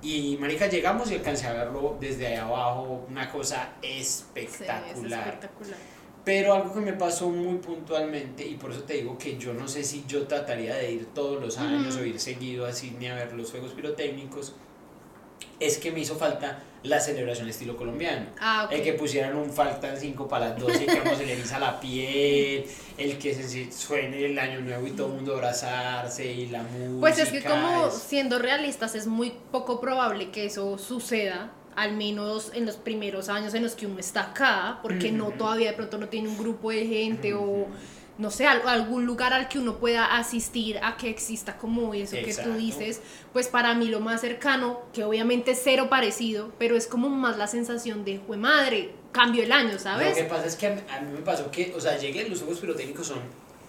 [0.00, 5.40] Y marica, llegamos y alcancé a verlo desde ahí abajo, una cosa Sí, es espectacular.
[6.24, 9.66] Pero algo que me pasó muy puntualmente, y por eso te digo que yo no
[9.66, 13.14] sé si yo trataría de ir todos los años o ir seguido así ni a
[13.14, 14.54] ver los fuegos pirotécnicos,
[15.60, 18.26] es que me hizo falta la celebración estilo colombiano.
[18.40, 18.72] Ah, ok.
[18.72, 21.80] El que pusieran un faltan 5 para las 12 y que se le eriza la
[21.80, 22.64] piel,
[22.96, 27.00] el que se suene el año nuevo y todo el mundo abrazarse y la música.
[27.00, 32.52] Pues es que como siendo realistas es muy poco probable que eso suceda, al menos
[32.54, 35.98] en los primeros años en los que uno está acá, porque no todavía de pronto
[35.98, 37.66] no tiene un grupo de gente o.
[38.18, 42.16] no sé, al- algún lugar al que uno pueda asistir a que exista como eso
[42.16, 42.50] que Exacto.
[42.50, 43.00] tú dices,
[43.32, 47.38] pues para mí lo más cercano, que obviamente es cero parecido, pero es como más
[47.38, 50.16] la sensación de, fue madre, cambio el año, Lo ¿sabes?
[50.16, 52.40] que pasa es que a mí, a mí me pasó que, o sea, llegué, los
[52.40, 53.20] fuegos pirotécnicos son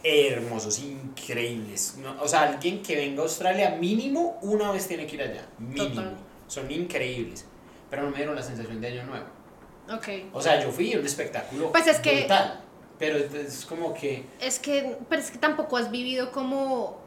[0.04, 1.96] hermosos, increíbles.
[2.02, 2.16] ¿no?
[2.22, 5.90] O sea, alguien que venga a Australia mínimo una vez tiene que ir allá, mínimo.
[5.96, 6.18] Total.
[6.48, 7.46] Son increíbles,
[7.90, 9.26] pero no me dieron la sensación de año nuevo.
[9.94, 10.08] Ok.
[10.34, 12.22] O sea, yo fui a un espectáculo Pues es que-
[13.00, 14.26] pero es- es como que...
[14.40, 17.00] Es que, pero es que tampoco has vivido como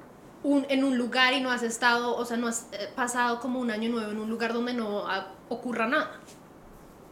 [0.43, 3.61] un, en un lugar y no has estado, o sea, no has eh, pasado como
[3.61, 5.05] un año nuevo en un lugar donde no
[5.49, 6.19] ocurra nada.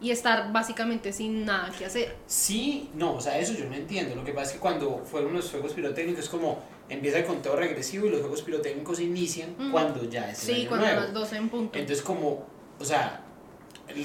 [0.01, 2.15] Y estar básicamente sin nada que hacer.
[2.25, 4.15] Sí, no, o sea, eso yo no entiendo.
[4.15, 6.57] Lo que pasa es que cuando fueron los fuegos pirotécnicos, como
[6.89, 10.69] empieza el conteo regresivo y los juegos pirotécnicos inician cuando ya es el Sí, año
[10.69, 11.01] cuando nuevo.
[11.01, 11.77] las 12 en punto.
[11.77, 12.43] Entonces, como,
[12.79, 13.30] o sea, ¿qué-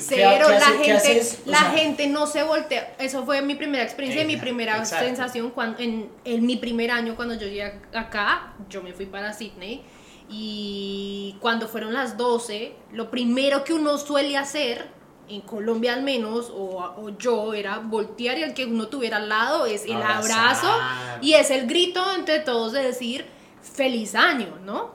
[0.00, 2.94] Cero, la hace- gente, la sea, gente no se voltea.
[2.98, 5.04] Eso fue mi primera experiencia y mi Exacto, primera exacto.
[5.06, 7.64] sensación cuando, en, en mi primer año cuando yo llegué
[7.94, 8.54] acá.
[8.68, 9.82] Yo me fui para Sydney
[10.28, 14.86] y cuando fueron las 12, lo primero que uno suele hacer,
[15.28, 19.28] en Colombia al menos, o, o yo, era voltear y el que uno tuviera al
[19.28, 20.38] lado es el Abrazar.
[20.38, 20.70] abrazo
[21.20, 23.26] y es el grito entre todos de decir
[23.60, 24.94] feliz año, ¿no?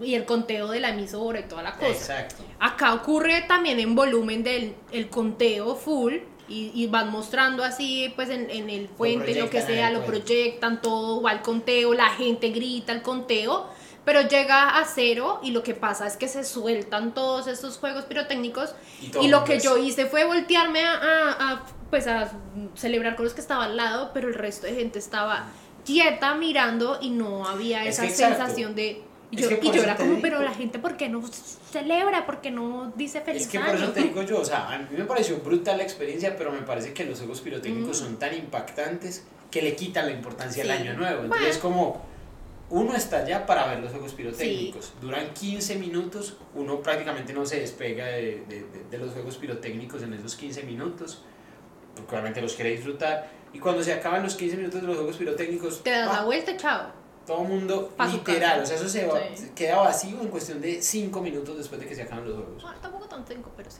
[0.00, 1.86] Y el conteo de la emisora y toda la cosa.
[1.90, 2.44] Exacto.
[2.60, 6.14] Acá ocurre también en volumen del el conteo full
[6.48, 9.88] y, y van mostrando así pues en, en el puente, lo que proyectan en sea,
[9.88, 10.20] el lo puente.
[10.20, 13.68] proyectan todo, va al conteo, la gente grita el conteo,
[14.04, 18.04] pero llega a cero y lo que pasa es que se sueltan todos estos juegos
[18.06, 18.74] pirotécnicos
[19.20, 22.32] Y lo que es- yo hice fue voltearme a, a- a, pues a
[22.74, 25.46] celebrar con los que estaba al lado, pero el resto de gente estaba
[25.84, 29.02] quieta mirando y no había Es esa que sensación de...
[29.32, 30.18] Y Es yo, que y te como, digo.
[30.22, 31.22] pero la gente, ¿por qué no
[31.70, 32.26] celebra?
[32.26, 33.66] ¿Por qué no dice feliz Es que año?
[33.68, 36.52] por eso te digo yo, o sea, a mí me pareció brutal la experiencia, pero
[36.52, 38.04] me parece que los juegos pirotécnicos Mm.
[38.04, 40.74] son tan impactantes que le quitan la importancia al Sí.
[40.76, 41.24] año nuevo.
[41.24, 42.02] Entonces es como,
[42.68, 44.86] uno está allá para ver los juegos pirotécnicos.
[44.86, 44.92] Sí.
[45.00, 48.42] Duran 15 minutos, uno prácticamente no se despega de,
[48.90, 51.22] de- los juegos pirotécnicos en esos 15 minutos,
[51.96, 53.28] porque obviamente los quiere disfrutar.
[53.54, 56.56] Y cuando se acaban los 15 minutos de los juegos pirotécnicos, Te das la vuelta,
[56.56, 57.00] chao.
[57.26, 58.62] Todo el mundo Pa' su literal, casa.
[58.62, 59.50] o sea, eso se va- Sí.
[59.54, 62.64] queda vacío en cuestión de 5 minutos después de que se acaban los juegos.
[62.66, 63.78] Ah, tampoco tan cinco, pero sí.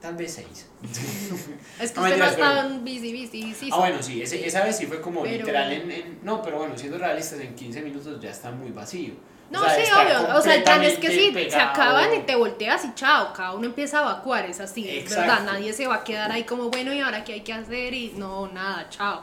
[0.00, 0.66] Tal vez 6.
[1.80, 3.70] Es que No, usted no está busy, busy, sí.
[3.72, 6.58] Ah, bueno, sí, ese- esa vez sí fue como Pero- literal en, en- No, pero
[6.58, 9.14] bueno, siendo realistas, en 15 minutos ya está muy vacío.
[9.48, 10.36] No, O sea, sí, obvio.
[10.36, 12.26] O sea, el plan es que sí, completamente se acaban y pegado.
[12.26, 15.20] te volteas y chao, cada uno empieza a evacuar, es así, es Exacto.
[15.20, 15.44] verdad.
[15.44, 17.94] Nadie se va a quedar ahí como, bueno, ¿y ahora qué hay que hacer?
[17.94, 19.22] Y no, nada, chao.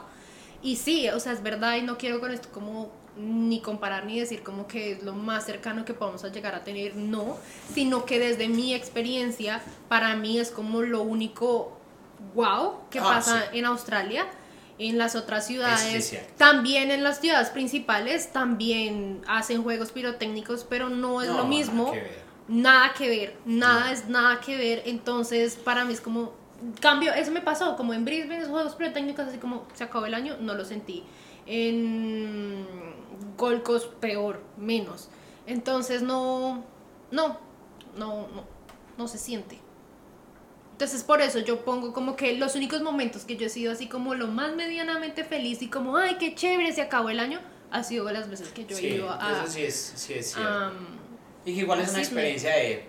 [0.62, 4.18] Y sí, o sea, es verdad y no quiero con esto como ni comparar ni
[4.18, 7.36] decir como que es lo más cercano que podemos llegar a tener, no,
[7.72, 11.78] sino que desde mi experiencia, para mí es como lo único
[12.34, 13.58] wow que Ah, pasa sí.
[13.58, 14.26] en Australia.
[14.76, 20.88] En las otras sí ciudades, también en las ciudades principales, también hacen juegos pirotécnicos, pero
[20.88, 21.92] no es No, lo nada mismo.
[21.92, 22.24] que ver.
[22.48, 23.92] Nada que ver, nada No.
[23.92, 24.82] es nada que ver.
[24.86, 26.32] Entonces, para mí es como.
[26.80, 30.14] Cambio, eso me pasó, como en Brisbane, esos juegos pirotécnicos, así como se acabó el
[30.14, 31.04] año, no lo sentí.
[31.46, 32.66] En
[33.36, 35.08] Gold Coast, peor, menos.
[35.46, 36.64] Entonces, no.
[37.10, 37.38] No,
[37.96, 38.44] no, no,
[38.98, 39.58] no se siente.
[40.72, 43.86] Entonces, por eso yo pongo como que los únicos momentos que yo he sido así
[43.86, 47.40] como lo más medianamente feliz y como, ay, qué chévere, se acabó el año,
[47.70, 49.32] ha sido las veces que yo Sí, he ido a.
[49.44, 50.50] eso sí es, sí es cierto.
[50.50, 50.72] a-
[51.44, 52.86] y que igual es una experiencia de...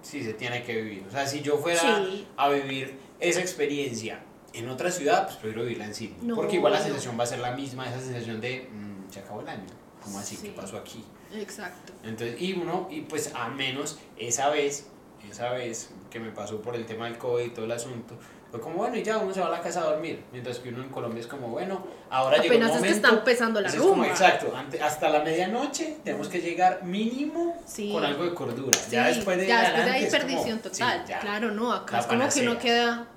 [0.00, 1.04] Sí, se tiene que vivir.
[1.06, 2.26] O sea, si yo fuera Sí.
[2.36, 6.16] a vivir esa experiencia en otra ciudad, pues prefiero vivirla en Sydney.
[6.22, 6.84] No, porque igual la no.
[6.86, 8.68] sensación va a ser la misma, esa sensación de...
[8.72, 9.66] "Mm, se acabó el año.
[10.02, 10.34] ¿Cómo así?
[10.36, 10.48] Sí.
[10.48, 11.04] ¿Qué pasó aquí?
[11.34, 11.92] Exacto.
[12.02, 14.86] Entonces, y uno, y pues a menos esa vez,
[15.30, 18.16] esa vez que me pasó por el tema del COVID y todo el asunto,
[18.50, 20.24] fue como, bueno, y ya uno se va a la casa a dormir.
[20.30, 23.08] Mientras que uno en Colombia es como, bueno, ahora llegó el Apenas es que está
[23.10, 24.08] empezando la Entonces es como, rumba.
[24.14, 27.90] exacto, ante- hasta la medianoche tenemos que llegar mínimo Sí.
[27.92, 28.76] con algo de cordura.
[28.78, 31.04] Sí, ya después de ya después de ahí como, perdición sí, total.
[31.06, 31.20] ya.
[31.20, 33.08] claro, no, acá es como que uno queda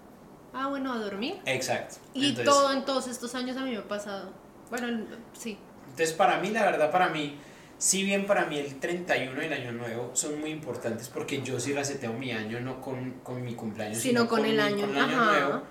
[0.54, 1.42] Ah, bueno, a dormir.
[1.46, 1.96] Exacto.
[2.14, 4.30] Y Entonces- todo en todos estos años a mí me ha pasado.
[4.70, 5.58] Bueno, sí.
[5.96, 7.38] Entonces, para mí, la verdad, para mí,
[7.78, 11.58] si bien para mí el 31 y el Año Nuevo son muy importantes porque yo
[11.58, 14.90] sí reseteo mi año, no con, con mi cumpleaños, Sino con el mi- año, con
[14.90, 15.32] el año ajá.
[15.40, 15.62] Nuevo.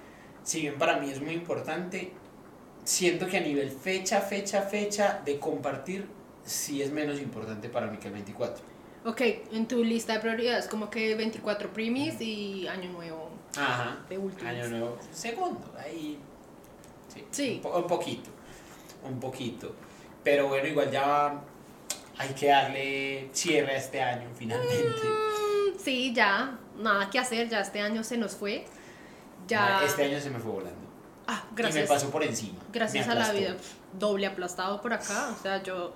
[0.43, 2.13] Si bien para mí es muy importante,
[2.85, 6.07] siento que a nivel fecha, fecha, fecha de compartir,
[6.43, 8.65] sí es menos importante para mí que el 24.
[9.05, 9.21] Ok,
[9.53, 13.99] en tu lista de prioridades, como que 24 primis y año nuevo Ajá.
[14.09, 14.49] de último.
[14.49, 16.19] Año Nuevo, segundo, ahí.
[17.13, 17.25] Sí.
[17.31, 17.53] Sí.
[17.57, 18.31] Un, po- un poquito.
[19.07, 19.75] Un poquito.
[20.25, 21.35] Pero bueno, igual ya
[22.19, 24.85] hay que darle cierre a este año finalmente.
[25.05, 28.65] Mm, Sí, ya, nada que hacer, ya este año se nos fue.
[29.47, 29.83] Ya.
[29.85, 30.79] Este año se me fue volando.
[31.27, 31.89] Ah, Y me gracias.
[31.89, 32.59] pasó por encima.
[32.73, 33.57] Gracias a la vida,
[33.99, 35.35] doble aplastado por acá.
[35.39, 35.93] O sea, yo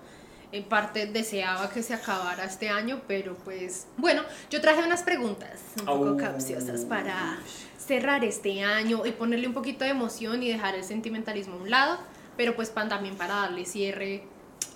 [0.53, 5.61] en parte deseaba que se acabara este año, pero pues bueno, yo traje unas preguntas
[5.81, 6.17] un poco Au.
[6.19, 7.39] capciosas para
[7.79, 11.71] cerrar este año y ponerle un poquito de emoción y dejar el sentimentalismo a un
[11.71, 11.99] lado,
[12.39, 14.23] pero pues pan- también para darle cierre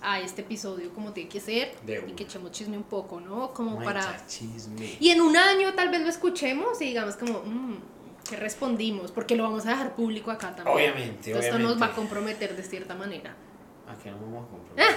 [0.03, 3.53] a este episodio como tiene que ser De y que echemos chisme un poco, ¿no?
[3.55, 4.27] Como Ay, para...
[4.27, 4.97] chisme.
[5.01, 7.77] Y en un año tal vez lo escuchemos y digamos como, mmm,
[8.29, 9.13] ¿qué respondimos?
[9.13, 10.77] Porque lo vamos a dejar público acá también.
[10.77, 11.81] Obviamente, Entonces, Esto nos obviamente.
[11.87, 13.35] va a comprometer de cierta manera.
[13.89, 14.97] ¿A qué no vamos a comprometer?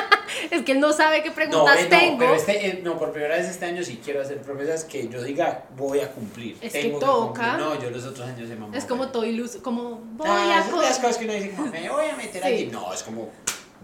[0.50, 2.18] Es que él no sabe qué no, preguntas eh, no, tengo.
[2.18, 5.22] pero este, eh, no, por primera vez este año sí quiero hacer promesas que yo
[5.22, 6.56] diga voy a cumplir.
[6.60, 7.42] Es que Tengo toca.
[7.56, 7.66] cumplir.
[7.66, 10.70] No, yo los otros años se me es como todo iluso, como voy Ah, a...
[10.70, 12.48] son las cosas que uno dice como me voy a meter Sí.
[12.48, 12.66] allí.
[12.66, 13.30] No, es como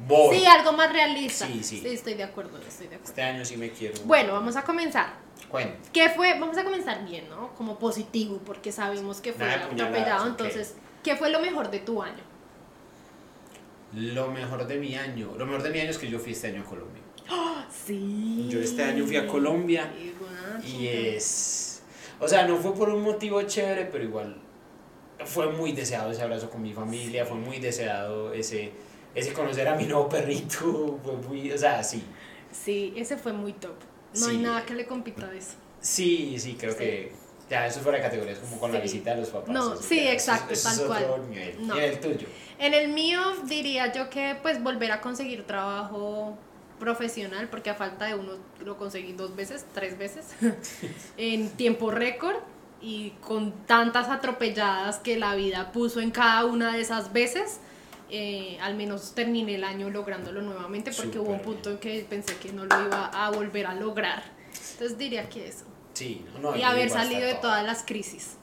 [0.06, 0.38] voy.
[0.38, 1.46] Sí, algo más realista.
[1.46, 1.82] Sí, sí.
[1.86, 3.10] estoy de acuerdo, estoy de acuerdo.
[3.10, 3.94] Este año sí me quiero.
[4.04, 5.14] Bueno, vamos a comenzar.
[5.48, 5.76] Cuenta.
[5.92, 6.38] ¿Qué fue?
[6.38, 7.52] Vamos a comenzar bien, ¿no?
[7.54, 10.26] Como positivo, porque sabemos que fue Nada atropellado.
[10.28, 12.22] Entonces, ¿qué fue lo mejor de tu año?
[13.94, 15.32] Lo mejor de mi año.
[15.36, 17.02] Lo mejor de mi año es que yo fui este año a Colombia.
[17.86, 18.46] Sí.
[18.48, 19.90] Yo este año fui a Colombia.
[20.64, 21.82] Y es.
[22.18, 24.36] O sea, no fue por un motivo chévere, pero igual
[25.24, 28.72] fue muy deseado ese abrazo con mi familia, fue muy deseado ese,
[29.14, 31.52] ese conocer a mi nuevo perrito, fue muy.
[31.52, 32.02] O sea, sí.
[32.52, 33.74] Sí, ese fue muy top.
[34.18, 35.54] No hay nada que le compita a eso.
[35.80, 36.78] Sí, sí, creo Sí.
[36.78, 37.12] que.
[37.50, 38.82] Ya, eso fuera de categorías como con la Sí.
[38.84, 39.48] visita de los papás.
[39.50, 41.30] No, eso sí, ya, eso- exacto, eso tal es otro cual.
[41.30, 41.66] nivel.
[41.66, 41.76] No.
[41.76, 42.26] Y el tuyo.
[42.58, 46.38] En el mío diría yo que pues volver a conseguir trabajo
[46.78, 48.32] profesional, porque a falta de uno
[48.64, 50.26] lo conseguí dos veces, tres veces,
[51.16, 52.36] en tiempo récord
[52.80, 57.60] y con tantas atropelladas que la vida puso en cada una de esas veces.
[58.12, 62.34] eh, al menos terminé el año lográndolo nuevamente porque hubo un punto en que pensé
[62.38, 64.24] que no lo iba a volver a lograr.
[64.72, 65.64] Entonces diría que eso.
[66.00, 68.36] Sí, no, no, y haber salido de todas las crisis,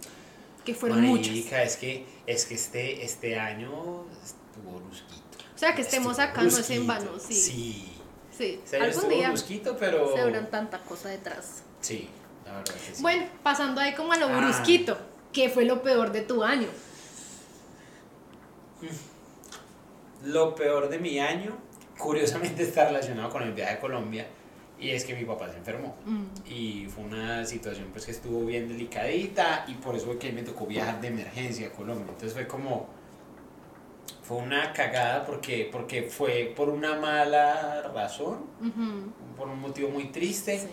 [0.64, 1.30] que fueron muchas.
[1.30, 5.40] Marica, es que, es que este, este año estuvo brusquito.
[5.56, 7.34] O sea, que estemos Estuvo acá no es en vano, sí.
[7.34, 7.94] Sí.
[8.38, 10.16] Sí, año algún día brusquito, pero.
[10.16, 11.64] se verán tanta cosa detrás.
[11.82, 12.08] Sí,
[12.46, 13.02] la verdad que sí.
[13.02, 14.38] Bueno, pasando ahí como a lo Ah.
[14.38, 14.96] brusquito,
[15.34, 16.68] ¿qué fue lo peor de tu año?
[20.26, 21.58] Lo peor de mi año,
[21.98, 24.28] curiosamente, está relacionado con el viaje a Colombia.
[24.80, 25.96] Y es que mi papá se enfermó.
[26.06, 30.32] Mm, Y fue una situación pues que estuvo bien delicadita y por eso fue que
[30.32, 32.06] me tocó viajar de emergencia a Colombia.
[32.10, 32.88] Entonces fue como...
[34.24, 38.46] Fue una cagada porque, porque fue por una mala razón,
[39.38, 40.60] por un motivo muy triste.
[40.60, 40.68] sí.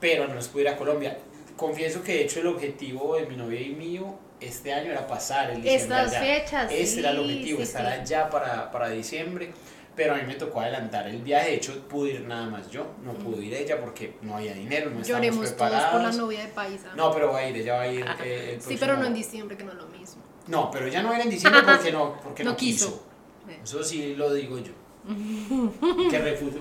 [0.00, 1.18] pero no nos pude ir a Colombia.
[1.56, 5.50] Confieso que de hecho el objetivo de mi novia y mío este año era pasar
[5.50, 6.20] el diciembre Estas allá.
[6.20, 6.72] fechas.
[6.72, 8.00] Ese era el sí, objetivo, sí, estar sí.
[8.00, 9.52] allá para, para diciembre.
[9.96, 11.50] Pero a mí me tocó adelantar el viaje.
[11.50, 12.86] De hecho, pude ir nada más yo.
[13.04, 15.92] No pudo ir ella porque no había dinero, no estábamos Lloremos todos preparados.
[15.92, 16.92] por la novia de Paisa.
[16.96, 18.02] No, pero va a ir, ella va a ir.
[18.02, 18.24] Ajá.
[18.26, 20.22] eh, el sí, pero no en diciembre, que no es lo mismo.
[20.48, 23.04] No, pero ella no era en diciembre porque no, porque no, No quiso.
[23.46, 23.62] quiso.
[23.62, 24.72] Eso sí lo digo yo.
[26.10, 26.58] que refuso.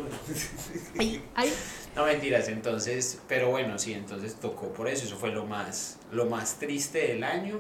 [1.00, 1.54] Ay, ay,
[1.96, 6.26] No mentiras, entonces, pero bueno, sí, entonces tocó por eso, eso fue lo más, lo
[6.26, 7.60] más triste del año,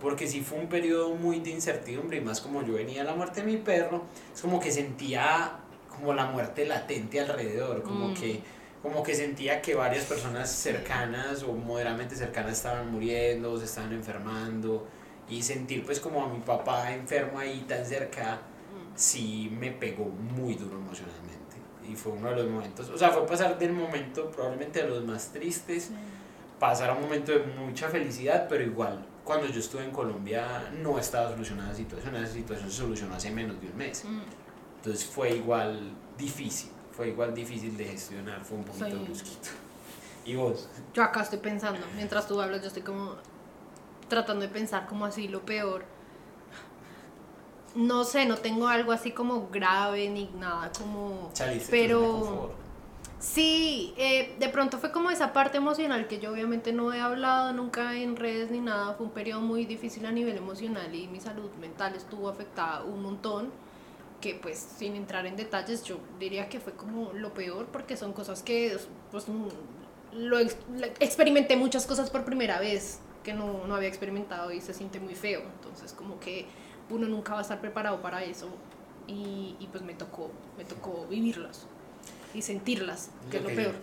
[0.00, 3.14] porque sí fue un periodo muy de incertidumbre y más como yo venía a la
[3.14, 4.02] muerte de mi perro,
[4.34, 5.52] es como que sentía
[5.88, 8.14] como la muerte latente alrededor, como Mm.
[8.14, 8.40] que
[8.82, 14.86] como que sentía que varias personas cercanas o moderadamente cercanas estaban muriendo, se estaban enfermando
[15.28, 18.38] y sentir pues como a mi papá enfermo ahí tan cerca
[18.94, 21.56] sí me pegó muy duro emocionalmente.
[21.90, 25.04] Y fue uno de los momentos, o sea, fue pasar del momento probablemente de los
[25.04, 25.90] más tristes,
[26.60, 30.98] pasar a un momento de mucha felicidad, pero igual, cuando yo estuve en Colombia no
[30.98, 34.04] estaba solucionada la situación, esa situación se solucionó hace menos de un mes.
[34.04, 34.20] Mm,
[34.76, 39.48] Entonces fue igual difícil, fue igual difícil de gestionar, fue un poquito brusquito.
[40.24, 40.68] ¿Y vos?
[40.94, 43.16] Yo acá estoy pensando, mientras tú hablas, yo estoy como
[44.08, 45.84] tratando de pensar como así lo peor.
[47.74, 51.32] No sé, no tengo algo así como grave ni nada como...
[51.36, 52.54] De Pero...
[53.34, 57.52] Sí, eh, de pronto fue como esa parte emocional que yo obviamente no he hablado
[57.52, 58.94] nunca en redes ni nada.
[58.94, 63.02] Fue un periodo muy difícil a nivel emocional y mi salud mental estuvo afectada un
[63.02, 63.50] montón.
[64.20, 68.12] Que pues sin entrar en detalles yo diría que fue como lo peor porque son
[68.12, 68.78] cosas que
[69.10, 69.26] pues
[70.12, 70.38] lo,
[71.00, 75.16] experimenté muchas cosas por primera vez que no, no había experimentado y se siente muy
[75.16, 75.42] feo.
[75.56, 76.46] Entonces como que
[76.90, 78.48] uno nunca va a estar preparado para eso
[79.08, 81.66] y, y pues me tocó, me tocó vivirlas
[82.34, 83.74] y sentirlas, que lo es lo peor.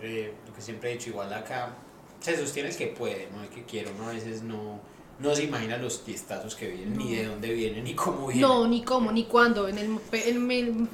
[0.47, 1.75] lo que siempre he dicho, igual acá
[2.19, 4.09] se sostiene que puede, no es que quiero, ¿no?
[4.09, 4.79] A veces no,
[5.19, 8.41] no se imagina los tiestazos que vienen, ni de dónde vienen, ni cómo vienen.
[8.41, 9.67] No, ni cómo, ni cuándo.
[9.67, 10.87] En el, el,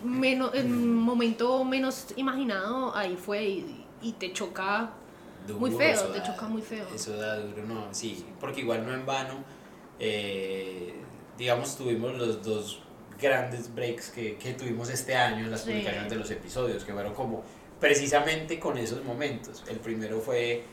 [0.54, 4.92] el momento menos imaginado, ahí fue y, y te choca
[5.58, 6.88] muy feo, te choca muy feo.
[6.94, 9.44] Eso da duro, no, sí, porque igual no en vano,
[10.00, 10.94] eh,
[11.38, 12.82] digamos, tuvimos los dos
[13.22, 17.14] grandes breaks que, que tuvimos este año en las publicaciones de los episodios, que fueron
[17.14, 17.44] como
[17.80, 19.64] precisamente con esos momentos.
[19.68, 20.64] El primero fue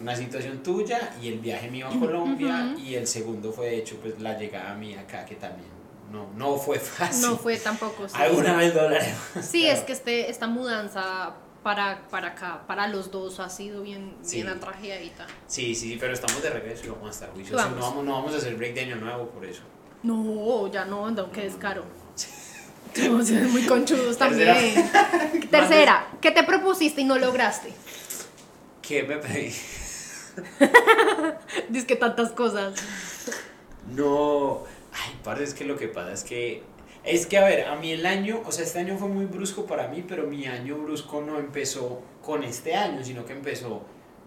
[0.00, 3.96] una situación tuya y el viaje mío a Colombia y el segundo fue de hecho
[3.96, 5.68] pues la llegada mía acá que también
[6.10, 7.28] no, no fue fácil.
[7.28, 8.08] No fue tampoco.
[8.08, 8.16] Sí.
[8.18, 9.20] Alguna vez lo hablaremos.
[9.42, 14.16] Sí, es que este, esta mudanza para, para acá, para los dos ha sido bien,
[14.22, 14.36] sí.
[14.36, 15.26] bien atragiadita.
[15.46, 17.70] Sí, sí, pero estamos de regreso y vamos a estar juiciosos.
[17.70, 19.62] No vamos, no vamos a hacer break de año nuevo por eso.
[20.02, 21.84] No, ya no, aunque es caro.
[23.52, 24.74] muy conchudos también.
[25.50, 27.72] Tercera, ¿qué te propusiste y no lograste?
[28.82, 29.50] ¿Qué me pedí?
[31.68, 32.74] Dices que tantas cosas.
[33.94, 36.62] No, ay, parece es que lo que pasa es que
[37.02, 39.64] es que, a ver, a mí el año, o sea, este año fue muy brusco
[39.64, 43.82] para mí, pero mi año brusco no empezó con este año, sino que empezó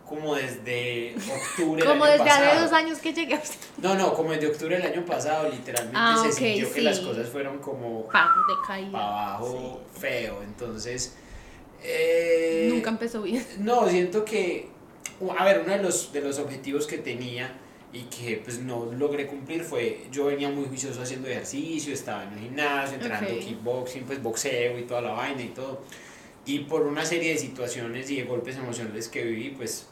[0.08, 3.39] como desde octubre como desde hace dos años que llegué
[3.78, 7.30] no no como desde octubre del año pasado literalmente ah, se sintió que las cosas
[7.30, 10.41] fueron como pa, de para abajo feo.
[10.43, 11.16] Entonces
[11.82, 13.45] eh, nunca empezó bien.
[13.60, 14.70] no siento que
[15.38, 17.54] a ver uno de los de los objetivos que tenía
[17.93, 22.34] y que pues no logré cumplir fue yo venía muy juicioso haciendo ejercicio estaba en
[22.34, 25.82] el gimnasio entrenando kickboxing pues boxeo y toda la vaina y todo.
[26.45, 29.88] Y por una serie de situaciones y de golpes emocionales que viví pues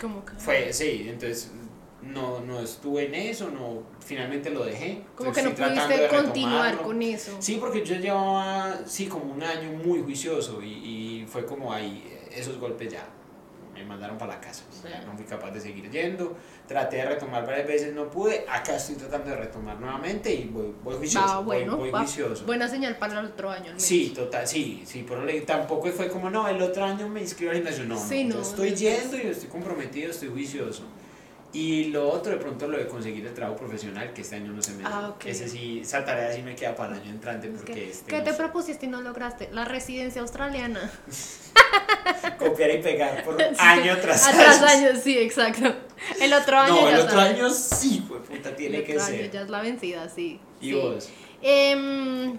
[0.00, 0.32] ¿Cómo que?
[0.34, 1.50] Fue, sí, entonces
[2.02, 5.02] no, no estuve en eso, no, finalmente lo dejé.
[5.14, 7.36] Como que no pudiste continuar con eso.
[7.40, 12.04] Sí, porque yo llevaba, sí, como un año muy juicioso y, y fue como ahí,
[12.32, 13.06] esos golpes ya
[13.80, 14.64] me mandaron para la casa.
[15.06, 16.36] no fui capaz de seguir yendo.
[16.66, 18.44] Traté de retomar varias veces, no pude.
[18.48, 21.42] Acá estoy tratando de retomar nuevamente y voy, voy juicioso.
[21.44, 22.44] bueno, voy, juicioso.
[22.44, 23.72] Buena señal para el otro año.
[23.76, 25.04] Sí, total, sí, sí.
[25.08, 27.84] Pero tampoco fue como, no, el otro año me inscribo al gimnasio.
[27.84, 30.84] No, no, estoy yendo y estoy comprometido, estoy juicioso.
[31.52, 34.62] Y lo otro de pronto lo de conseguir el trabajo profesional, que este año no
[34.62, 37.90] se me ah, Ese sí, esa tarea sí me queda para el año entrante porque
[37.90, 39.48] este ¿Qué te propusiste y no lograste?
[39.50, 40.90] La residencia australiana.
[42.38, 44.36] Copiar y pegar por año tras año.
[44.38, 45.74] Tras año, sí, exacto.
[46.20, 49.30] El otro año No, el otro año sí, pues puta, tiene el otro que año
[49.32, 50.38] ya es la vencida, sí.
[50.60, 51.08] ¿Y vos?
[51.42, 52.36] Eh,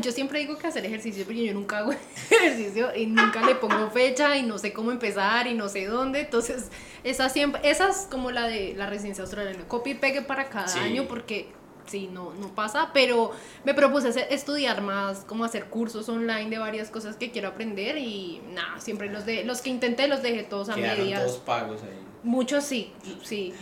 [0.00, 1.92] yo siempre digo que hacer ejercicio, pero yo nunca hago
[2.30, 6.20] ejercicio y nunca le pongo fecha y no sé cómo empezar y no sé dónde.
[6.20, 6.70] Entonces,
[7.02, 9.66] esa siempre, esa es como la de la residencia australiana.
[9.68, 11.52] Copy y pegue para cada año porque
[11.86, 13.32] sí, no, no pasa, pero
[13.64, 18.40] me propuse estudiar más, como hacer cursos online de varias cosas que quiero aprender y
[18.52, 21.22] nada, siempre los de los que intenté los dejé todos a medias.
[21.22, 22.03] todos pagos ahí.
[22.24, 22.90] Muchos sí,
[23.22, 23.52] sí.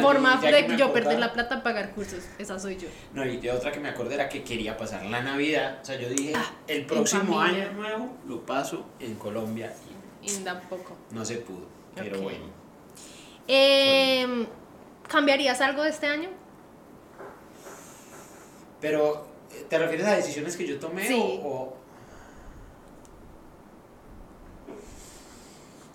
[0.00, 2.88] Forma de yo perder la plata pagar cursos, esa soy yo.
[3.12, 6.08] No, y otra que me acordé era que quería pasar la Navidad, o sea, yo
[6.08, 9.74] dije, ah, el próximo año nuevo lo paso en Colombia.
[10.22, 10.96] Y, tampoco.
[11.10, 11.66] No se pudo,
[11.96, 12.44] pero bueno.
[13.48, 14.46] Em,
[15.08, 16.28] ¿Cambiarías algo de este año?
[18.80, 19.26] Pero,
[19.68, 21.76] ¿te refieres a decisiones que yo tomé o,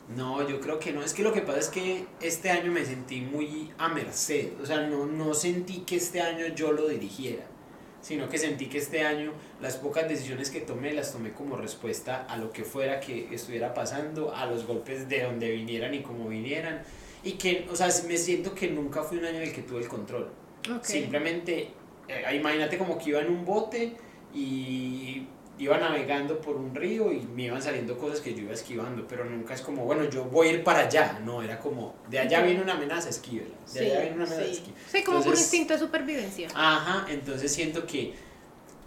[0.09, 1.01] No, yo creo que no.
[1.01, 4.51] Es que lo que pasa es que este año me sentí muy a merced.
[4.61, 7.43] O sea, no, no sentí que este año yo lo dirigiera,
[8.01, 12.25] sino que sentí que este año las pocas decisiones que tomé las tomé como respuesta
[12.29, 16.29] a lo que fuera que estuviera pasando, a los golpes de donde vinieran y como
[16.29, 16.83] vinieran.
[17.23, 19.81] Y que, o sea, me siento que nunca fue un año en el que tuve
[19.81, 20.29] el control.
[20.81, 21.69] Simplemente
[22.07, 23.93] eh, imagínate como que iba en un bote
[24.33, 25.25] y
[25.57, 29.25] iba navegando por un río y me iban saliendo cosas que yo iba esquivando, pero
[29.25, 32.41] nunca es como, bueno, yo voy a ir para allá, no, era como, de allá
[32.41, 34.73] viene una amenaza, esquívela, de allá viene una amenaza, sí.
[34.91, 36.49] Sí, como por instinto de supervivencia.
[36.53, 38.13] Ajá, entonces siento que,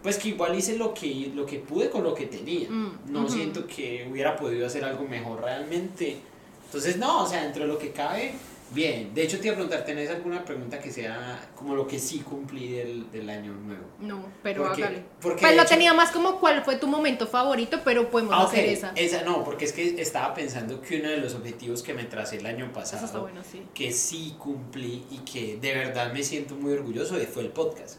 [0.03, 3.29] pues que igual hice lo que, lo que pude con lo que tenía, mm, no
[3.29, 6.19] siento que hubiera podido hacer algo mejor realmente,
[6.67, 8.35] entonces no, o sea, dentro de lo que cabe
[8.71, 11.99] Bien, de hecho te iba a preguntar, ¿tenés alguna pregunta que sea como lo que
[11.99, 13.85] sí cumplí del, del año nuevo?
[13.99, 15.03] No, pero Porque- hágale.
[15.23, 18.45] porque Pues lo hecho- tenía más como cuál fue tu momento favorito, pero podemos Ah,
[18.45, 18.93] hacer esa.
[18.95, 22.37] esa no, porque es que estaba pensando que uno de los objetivos que me tracé
[22.37, 23.63] el año pasado, Eso está bueno, sí.
[23.73, 27.97] que sí cumplí y que de verdad me siento muy orgulloso de fue el podcast.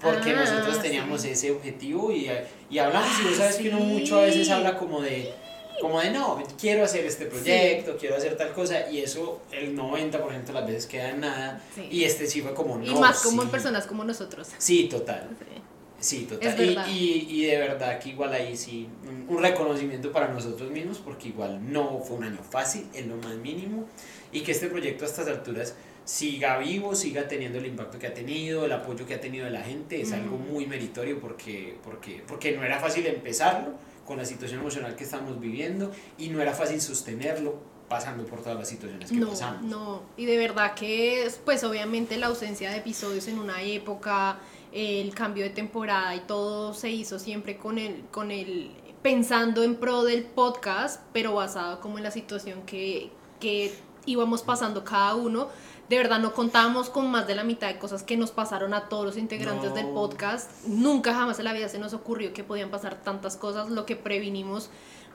[0.00, 1.30] Porque Ah, nosotros teníamos sí.
[1.30, 2.28] ese objetivo y,
[2.70, 5.32] y hablamos, y vos Ah, sabes que uno mucho a veces habla como de,
[5.80, 10.44] como de no, quiero hacer este proyecto, quiero hacer tal cosa, y eso el 90%
[10.44, 11.62] de las veces queda en nada.
[11.74, 11.88] Sí.
[11.90, 12.84] Y este sí fue como no.
[12.84, 13.52] y más como en sí.
[13.52, 14.48] personas como nosotros.
[14.58, 15.28] Sí, total.
[15.38, 15.62] Sí.
[16.00, 16.88] Sí, total.
[16.88, 18.88] Y, y, y de verdad que igual ahí sí,
[19.28, 23.34] un, reconocimiento para nosotros mismos, porque igual no fue un año fácil en lo más
[23.36, 23.84] mínimo,
[24.30, 25.74] y que este proyecto a estas alturas
[26.04, 29.50] siga vivo, siga teniendo el impacto que ha tenido, el apoyo que ha tenido de
[29.50, 33.72] la gente, es algo muy meritorio porque, porque, porque no era fácil empezarlo
[34.08, 38.58] con la situación emocional que estamos viviendo y no era fácil sostenerlo pasando por todas
[38.58, 39.62] las situaciones que No, pasamos.
[39.62, 44.38] no, y de verdad que es, pues obviamente la ausencia de episodios en una época,
[44.72, 48.70] el cambio de temporada y todo se hizo siempre con el, con el,
[49.02, 53.74] pensando en pro del podcast, pero basado como en la situación que, que
[54.06, 55.48] íbamos pasando cada uno.
[55.88, 58.88] De verdad no contábamos con más de la mitad de cosas que nos pasaron a
[58.88, 59.74] todos los integrantes No.
[59.76, 60.50] del podcast.
[60.66, 63.70] Nunca jamás en la vida se nos ocurrió que podían pasar tantas cosas.
[63.70, 64.68] Lo que previnimos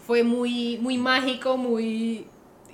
[0.06, 2.26] fue muy, muy mágico, muy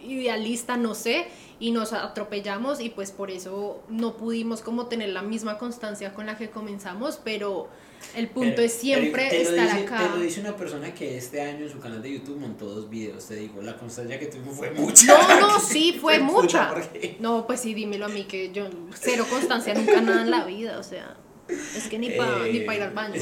[0.01, 1.27] idealista, no sé,
[1.59, 6.25] y nos atropellamos y pues por eso no pudimos como tener la misma constancia con
[6.25, 7.67] la que comenzamos, pero
[8.15, 9.99] el punto Pero- es siempre estar dice- acá.
[9.99, 12.89] Te lo dice una persona que este año en su canal de YouTube montó dos
[12.89, 15.05] videos, te digo, la constancia que tuvimos fue mucha.
[15.39, 16.73] No, no, sí, fue mucha.
[17.19, 20.79] No, pues sí, dímelo a mí que yo cero constancia nunca nada en la vida,
[20.79, 21.15] o sea,
[21.47, 22.63] es que ni para Eh.
[22.65, 23.21] pa ir al baño.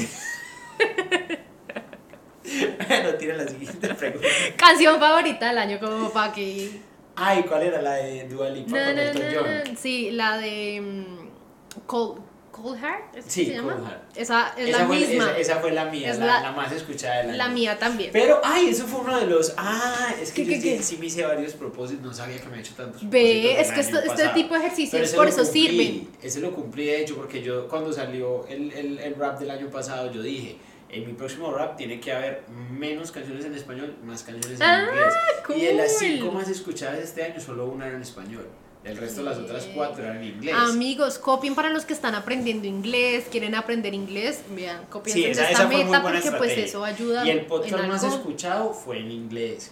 [2.88, 4.28] Bueno, tira la siguiente pregunta.
[4.56, 6.80] Canción favorita del año como para que
[7.20, 9.32] Ay, ¿cuál era la de Dua Lipa Elton na,
[9.66, 9.76] John?
[9.78, 12.22] Sí, la de mm, Cold,
[12.62, 13.74] Cold Heart, ¿es que Sí, se llama?
[13.74, 14.02] Cold Heart.
[14.18, 15.24] Esa es esa, la fue, misma.
[15.26, 17.38] esa, esa fue la mía, la, la- la más escuchada del año.
[17.38, 18.10] La mía también.
[18.12, 19.54] Pero, ay, eso fue uno de los.
[19.58, 22.50] Ah, es que ¿Qué, yo qué, sí, me hice varios propósitos, no sabía que me
[22.54, 26.10] había hecho tantos Ve, es que esto- este tipo de ejercicios por eso cumplí, sirven.
[26.22, 29.70] Ese lo cumplí, de hecho, porque yo cuando salió el, el, el rap del año
[29.70, 30.58] pasado, yo dije.
[30.90, 34.88] En mi próximo rap tiene que haber menos canciones en español, más canciones en Ah,
[34.90, 35.62] inglés.
[35.62, 36.00] Y de las cool.
[36.08, 38.48] cinco más escuchadas este año, solo una era en español.
[38.88, 39.76] El resto, las otras Bien.
[39.76, 40.56] cuatro eran en inglés.
[40.58, 45.32] Amigos, copien para los que están aprendiendo inglés, quieren aprender inglés, vean, copien Sí, de
[45.32, 49.00] esa, esta esa meta porque pues eso ayuda Y el en podcast más escuchado fue
[49.00, 49.72] en inglés.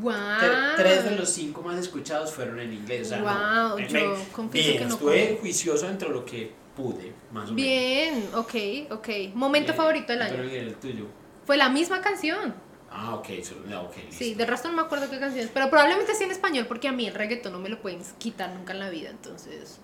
[0.00, 0.12] Wow.
[0.12, 3.06] Tre- Tres de los cinco más escuchados fueron en inglés.
[3.06, 5.40] O sea, no, Wow, me- yo me- confieso bien, que no estuve conozco.
[5.42, 7.56] juicioso entre lo que pude, más o menos.
[7.56, 8.54] Bien, ok,
[8.92, 9.08] ok.
[9.34, 10.52] Momento Bien, favorito del pero año.
[10.52, 11.06] ¿y el tuyo?
[11.46, 12.54] Fue la misma canción.
[12.96, 13.28] Ah, ok,
[13.66, 14.12] no, ok, listo.
[14.12, 16.92] Sí, del resto no me acuerdo qué canciones, pero probablemente sí en español porque a
[16.92, 19.80] mí el reggaetón no me lo pueden quitar nunca en la vida, entonces.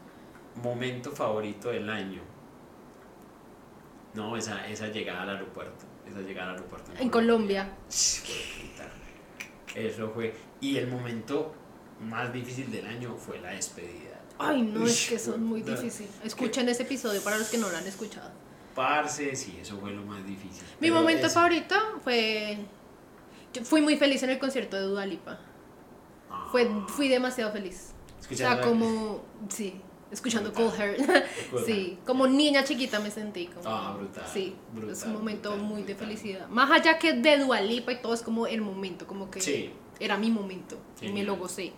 [0.62, 2.22] Momento favorito del año.
[4.14, 5.84] No, esa, esa llegada al aeropuerto.
[6.08, 6.92] Esa llegada al aeropuerto.
[6.98, 7.68] En Colombia.
[7.88, 8.88] Puta.
[9.74, 10.34] Eso fue.
[10.60, 11.52] Y el momento
[12.00, 14.20] más difícil del año fue la despedida.
[14.38, 15.76] Ay, no, es que son muy puta.
[15.76, 16.06] difícil.
[16.24, 18.30] Escuchen ese episodio para los que no lo han escuchado.
[18.74, 20.62] Parce, sí, eso fue lo más difícil.
[20.80, 22.58] Mi Pero momento favorito fue.
[23.52, 25.38] Yo fui muy feliz en el concierto de Dua Lipa.
[26.30, 27.92] Ah, Fue, fui demasiado feliz.
[28.16, 29.22] O escuchando sea, la- como.
[29.48, 29.80] Sí,
[30.12, 30.52] escuchando.
[30.52, 30.98] Cold Heart.
[31.66, 33.46] Sí, como niña chiquita me sentí.
[33.48, 36.48] Como, Ah, brutal, Sí, es brutal, un momento brutal, muy de felicidad.
[36.48, 39.72] Más allá que de Dua Lipa y todo, es como el momento, como que Sí.
[39.98, 41.72] era mi momento y me lo gocé.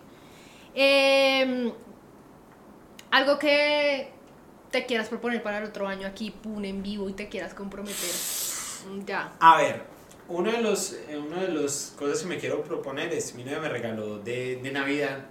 [0.75, 1.71] Eh,
[3.11, 4.11] algo que
[4.71, 7.95] te quieras proponer para el otro año aquí, pun en vivo y te quieras comprometer.
[9.05, 9.31] Ya.
[9.39, 9.85] A ver,
[10.33, 13.59] uno de los eh, uno de los cosas que me quiero proponer es mi novia
[13.59, 15.25] me regaló de, de Navidad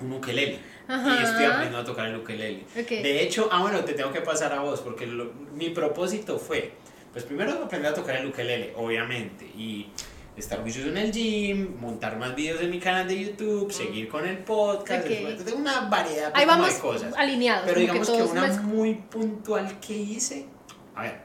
[0.00, 0.58] un ukelele.
[0.88, 1.16] Ajá.
[1.20, 2.64] Y estoy aprendiendo a tocar el ukelele.
[2.78, 2.88] Ok.
[2.88, 6.72] De hecho, ah bueno, te tengo que pasar a vos porque lo- mi propósito fue
[7.12, 9.90] pues primero aprender a tocar el ukelele, obviamente, y
[10.36, 14.26] estar juicioso en el gym, montar más videos en mi canal de YouTube, seguir con
[14.26, 15.10] el podcast, Ok.
[15.10, 17.14] después- tengo una variedad pues, Ahí vamos de cosas.
[17.16, 17.64] alineados.
[17.66, 20.46] Pero digamos que, todos una mezc- muy puntual que hice,
[20.94, 21.20] a ver,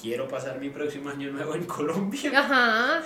[0.00, 2.30] quiero pasar mi próximo año nuevo en Colombia.
[2.38, 3.02] Ajá.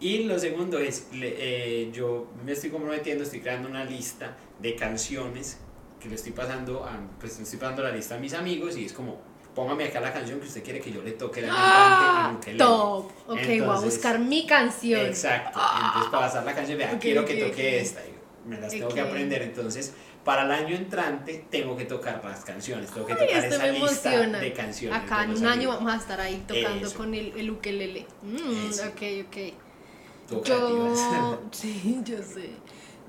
[0.00, 4.76] Y lo segundo es, le- eh, yo me estoy comprometiendo, estoy creando una lista de
[4.76, 5.58] canciones
[6.00, 8.92] que le estoy pasando, a, pues estoy pasando la lista a mis amigos y es
[8.92, 9.18] como,
[9.54, 12.38] póngame acá la canción que usted quiere que yo le toque la ¡Ah!
[12.44, 12.58] en.
[12.58, 13.06] Top.
[13.26, 15.00] Ok, voy a Entonces, buscar mi canción.
[15.06, 15.58] Exacto.
[15.58, 17.82] Entonces, para pasar la canción, vea, Ok, quiero que toque ok.
[17.82, 18.00] esta.
[18.06, 18.14] y
[18.48, 19.40] me las tengo que aprender.
[19.42, 19.94] Entonces,
[20.26, 22.90] para el año entrante, tengo que tocar las canciones.
[22.90, 24.38] Tengo que Ay, tocar esa me lista emociona.
[24.40, 24.98] de canciones.
[25.02, 26.96] Acá en un año vamos a estar ahí tocando Eso.
[26.98, 28.06] con el, el ukelele.
[28.22, 30.44] Mm, ok, ok.
[30.44, 32.50] Yo, sí, yo sé.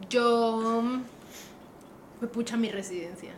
[0.10, 0.84] Yo,
[2.20, 3.32] Fue pucha mi residencia.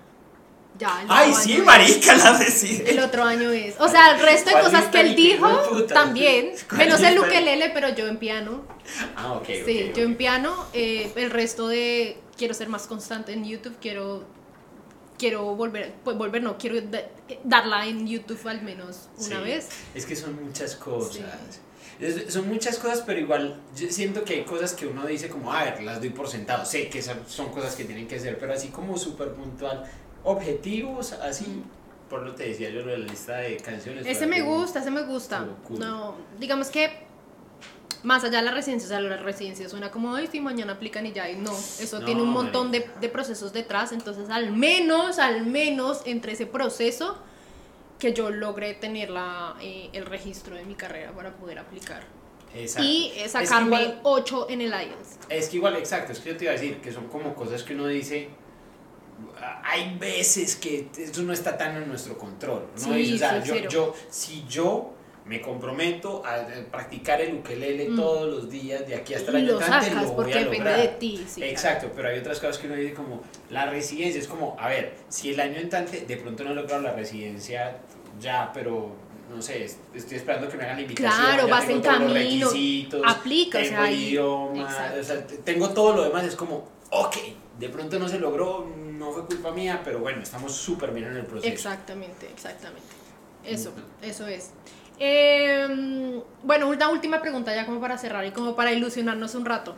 [0.77, 1.65] Ya, el Ay, sí, es.
[1.65, 2.89] marica, la residencia.
[2.91, 3.75] El otro año es.
[3.80, 5.47] O sea, el resto de ¿Cuál cosas que él dijo
[5.86, 6.51] también.
[6.67, 8.63] ¿Cuál Menos el ukelele, pero yo en piano.
[9.15, 9.47] Ah, ok.
[9.65, 10.67] Sí, yo en piano.
[10.73, 12.17] eh, el resto de.
[12.40, 13.76] Quiero ser más constante en YouTube.
[13.82, 14.24] Quiero.
[15.18, 15.94] Quiero volver.
[16.06, 16.58] Pues volver, no.
[16.58, 17.04] Quiero da-
[17.44, 19.44] darla en YouTube al menos una Sí.
[19.44, 19.68] vez.
[19.94, 21.26] Es que son muchas cosas.
[22.00, 25.52] Es- son muchas cosas, pero igual yo siento que hay cosas que uno dice como,
[25.52, 26.66] a ver, las doy por sentado.
[26.66, 29.84] Sé que son, son cosas que tienen que ser, pero así como súper puntual.
[30.24, 31.62] Objetivos, así.
[32.10, 34.06] Por lo te decía yo lo de la lista de canciones.
[34.08, 35.46] Ese me gusta, ese me gusta.
[35.78, 37.09] No, digamos que
[38.04, 41.06] más allá de la residencia, o sea, la residencia suena como, ay, sí, mañana aplican
[41.06, 44.52] y ya, y no, eso No, tiene un montón de, de procesos detrás, entonces al
[44.52, 47.18] menos, al menos entre ese proceso
[47.97, 52.04] que yo logré tener la, eh, el registro de mi carrera para poder aplicar.
[52.56, 52.88] Exacto.
[52.88, 55.18] Y eh, Es que sacarme igual- 8 en el IELTS.
[55.30, 57.62] Es que igual, exacto, es que yo te iba a decir que son como cosas
[57.64, 58.30] que uno dice.
[59.38, 62.68] "Ah, Hay veces que eso no está tan en nuestro control.
[62.74, 62.93] ¿no?
[62.93, 64.93] Sí, o sea, yo, yo, si yo
[65.26, 67.95] me comprometo a eh, practicar el ukelele Mm.
[67.95, 70.88] todos los días de aquí hasta el año sacas lo voy porque a depende de
[70.88, 71.26] ti.
[71.28, 74.67] Sí, Exacto, pero hay otras cosas que uno dice como la residencia, es como, a
[74.70, 77.78] ver, si el año entrante de pronto no he logrado la residencia
[78.20, 78.95] ya, pero
[79.30, 81.22] no sé, est- estoy esperando que me hagan la invitación.
[81.26, 84.07] Claro, ya vas tengo en todos los camino, requisitos, aplica, o tengo sea, el ahí-
[84.07, 87.15] idioma, o sea, tengo todo lo demás, es como, ok,
[87.59, 91.17] de pronto no se logró, no fue culpa mía, pero bueno, estamos súper bien en
[91.17, 91.53] el proceso.
[91.53, 92.88] Exactamente, exactamente.
[93.45, 94.49] Eso, eso es.
[95.00, 99.76] Eh, bueno, una última pregunta ya como para cerrar y como para ilusionarnos un rato.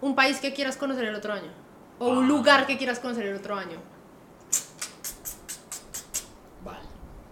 [0.00, 1.50] ¿Un país que quieras conocer el otro año?
[1.98, 2.28] ¿O un Ah.
[2.28, 3.78] lugar que quieras conocer el otro año?
[6.64, 6.78] Vale,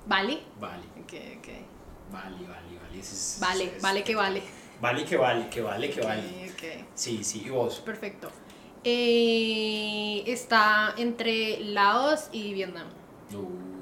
[0.07, 0.43] ¿Vale?
[0.61, 1.49] vale, Ok, ok.
[2.12, 2.99] vale, vale, vale.
[2.99, 4.43] es- Vale, es- vale que vale.
[4.81, 6.55] Vale que vale, que vale, que vale.
[6.95, 7.79] Sí, sí, y vos.
[7.81, 8.31] Perfecto.
[8.85, 12.87] Eh, está entre Laos y Vietnam.
[13.33, 13.76] Uh,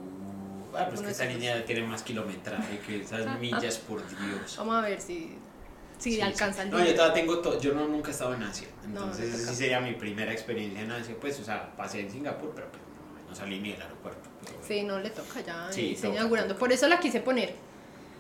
[0.77, 4.57] ah, pero es que esa línea tiene más kilometraje que esas millas, por Dios.
[4.59, 5.37] Vamos a ver si,
[5.99, 6.69] si Sí, alcanza sí.
[6.71, 7.61] No, yo todavía tengo todo.
[7.61, 8.69] Yo no, nunca he estado en Asia.
[8.83, 11.15] No, Entonces, me esa sí sería mi primera experiencia en Asia.
[11.21, 12.83] Pues, o sea, pasé en Singapur, pero pues,
[13.25, 14.29] no, no salí ni del aeropuerto.
[14.45, 15.69] pero Sí, no le toca ya.
[15.71, 16.57] Sí, está inaugurando.
[16.59, 17.55] Por eso la quise poner.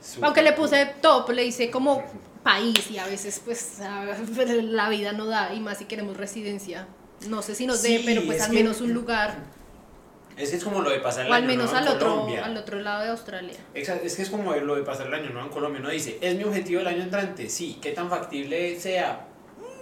[0.02, 2.02] súper Aunque le puse top, le hice como
[2.44, 3.78] país y a veces pues
[4.62, 6.86] la vida no da y más si queremos residencia.
[7.28, 9.36] No sé si nos dé, pero pues es al que- menos un lugar
[10.36, 11.96] Es que es como lo de pasar el o al año menos nuevo al en
[11.96, 12.44] otro, Colombia.
[12.44, 13.56] al otro lado de Australia.
[13.74, 15.80] Exacto, es que es como lo de pasar el año nuevo en Colombia.
[15.80, 17.48] Uno dice, ¿es mi objetivo el año entrante?
[17.48, 17.78] Sí.
[17.80, 19.28] ¿Qué tan factible sea?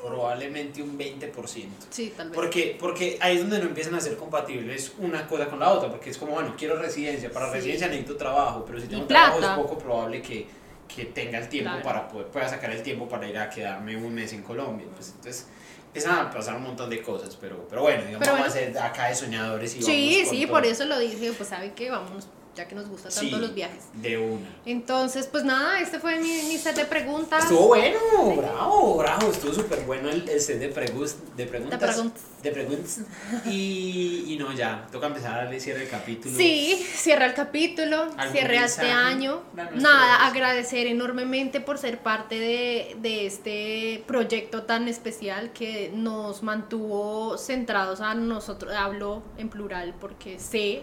[0.05, 1.68] Probablemente un 20%.
[1.90, 2.34] Sí, tal vez.
[2.34, 5.88] Porque, porque ahí es donde no empiezan a ser compatibles una cosa con la otra,
[5.90, 7.55] porque es como, bueno, quiero residencia, para Sí.
[7.55, 10.46] residencia necesito trabajo, pero si tengo trabajo es poco probable que,
[10.92, 11.84] que tenga el tiempo Claro.
[11.84, 14.86] para poder, pueda sacar el tiempo para ir a quedarme un mes en Colombia.
[14.92, 15.46] Pues entonces
[15.95, 18.66] empiezan a pasar un montón de cosas, pero, pero bueno, digamos, Pero vamos bueno.
[18.70, 20.53] a ser acá de soñadores y Sí, vamos con sí, todo.
[20.55, 23.55] por eso lo dije, pues sabe que vamos, ya que nos gustan tanto Sí, los
[23.55, 23.84] viajes.
[23.94, 24.46] De una.
[24.66, 27.44] Entonces, pues nada, este fue mi, mi set de preguntas.
[27.44, 27.98] Estuvo bueno,
[28.36, 31.78] bravo, bravo, estuvo súper bueno el, el set de, pregus- de preguntas.
[31.80, 32.22] preguntas.
[32.42, 32.98] De preguntas.
[33.46, 36.36] Y, y no, ya, toca empezar a darle cierre el capítulo.
[36.36, 39.42] Sí, cierra el capítulo, ¿Algún cierre este año.
[39.74, 47.38] Nada, agradecer enormemente por ser parte de, de este proyecto tan especial que nos mantuvo
[47.38, 50.82] centrados a nosotros, hablo en plural porque sé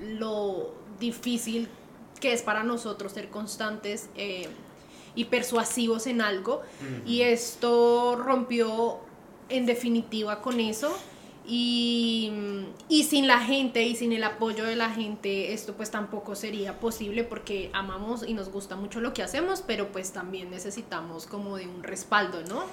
[0.00, 1.68] lo difícil
[2.20, 4.46] que es para nosotros ser constantes eh,
[5.14, 6.56] y persuasivos en algo.
[6.56, 7.08] Ujú.
[7.08, 9.00] Y esto rompió
[9.48, 10.96] en definitiva con eso.
[11.52, 12.30] Y,
[12.88, 16.78] y sin la gente y sin el apoyo de la gente, esto pues tampoco sería
[16.78, 21.56] posible porque amamos y nos gusta mucho lo que hacemos, pero pues también necesitamos como
[21.56, 22.64] de un respaldo, ¿no?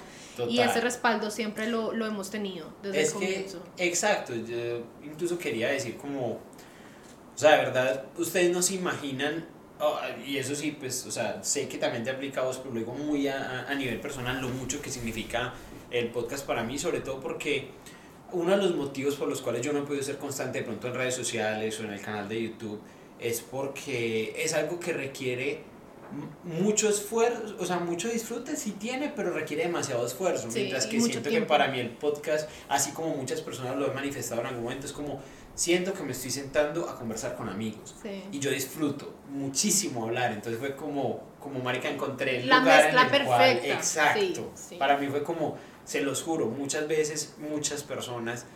[0.46, 0.68] Y Total.
[0.68, 3.62] ese respaldo siempre lo, lo hemos tenido desde es el que, comienzo.
[3.78, 6.38] exacto, yo incluso quería decir como,
[7.38, 9.46] o sea, de verdad, ustedes no se imaginan,
[9.78, 12.74] oh, y eso sí, pues, o sea, sé que también te aplica a vos, pero
[12.74, 15.54] lo digo muy a, a- nivel personal, lo mucho que significa
[15.92, 17.68] el podcast para mí, sobre todo porque
[18.32, 20.88] uno de los motivos por los cuales yo no he podido ser constante de pronto
[20.88, 22.80] en redes sociales o en el canal de YouTube
[23.20, 25.62] es porque es algo que requiere
[26.42, 30.50] mucho esfuerzo, o sea, mucho disfrute sí tiene, pero requiere demasiado esfuerzo.
[30.50, 33.94] Sí, mientras que siento que para mí el podcast, así como muchas personas lo han
[33.94, 35.20] manifestado en algún momento, es como
[35.58, 37.96] siento que me estoy sentando a conversar con amigos.
[38.00, 38.22] Sí.
[38.30, 43.08] Y yo disfruto muchísimo hablar, entonces fue como, como marica, encontré el La lugar mezcla
[43.08, 44.76] en el cual, exacto, sí, sí.
[44.76, 48.46] para mí fue como, se los juro, muchas veces, muchas personas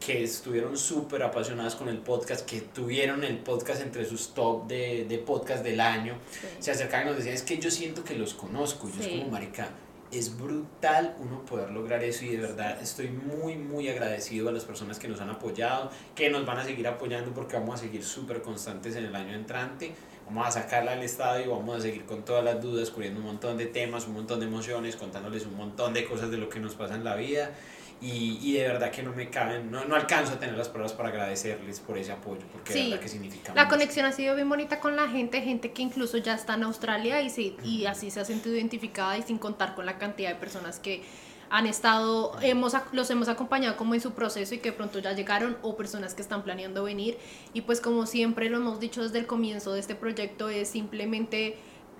[0.00, 5.04] que estuvieron súper apasionadas con el podcast, que tuvieron el podcast entre sus top de,
[5.06, 6.46] de podcast del año, sí.
[6.60, 9.10] se acercaban y nos decían, es que yo siento que los conozco, y yo Sí.
[9.10, 9.68] es como, marica,
[10.12, 14.64] es brutal uno poder lograr eso y de verdad estoy muy muy agradecido a las
[14.64, 18.04] personas que nos han apoyado, que nos van a seguir apoyando porque vamos a seguir
[18.04, 19.92] súper constantes en el año entrante,
[20.26, 23.56] vamos a sacarla al estadio, vamos a seguir con todas las dudas, cubriendo un montón
[23.56, 26.74] de temas, un montón de emociones, contándoles un montón de cosas de lo que nos
[26.74, 27.52] pasa en la vida
[28.00, 30.92] y, y, de verdad que no me caben, no, no alcanzo a tener las palabras
[30.92, 34.48] para agradecerles por ese apoyo, porque de verdad que significa La conexión ha sido bien
[34.48, 38.10] bonita con la gente, gente que incluso ya está en Australia y, sí, y así
[38.10, 41.02] se ha sentido identificada y sin contar con la cantidad de personas que
[41.48, 45.56] han estado, hemos, los hemos acompañado como en su proceso y que pronto ya llegaron
[45.62, 47.18] o personas que están planeando venir.
[47.54, 51.56] Y pues como siempre lo hemos dicho desde el comienzo de este proyecto es simplemente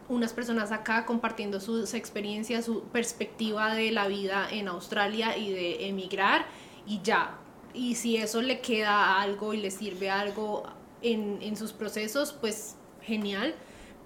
[0.09, 5.89] unas personas acá compartiendo sus experiencias, su perspectiva de la vida en Australia y de
[5.89, 6.47] emigrar
[6.87, 7.39] y ya.
[7.75, 10.65] Y si eso le queda algo y le sirve algo
[11.03, 13.55] en, en sus procesos, pues genial.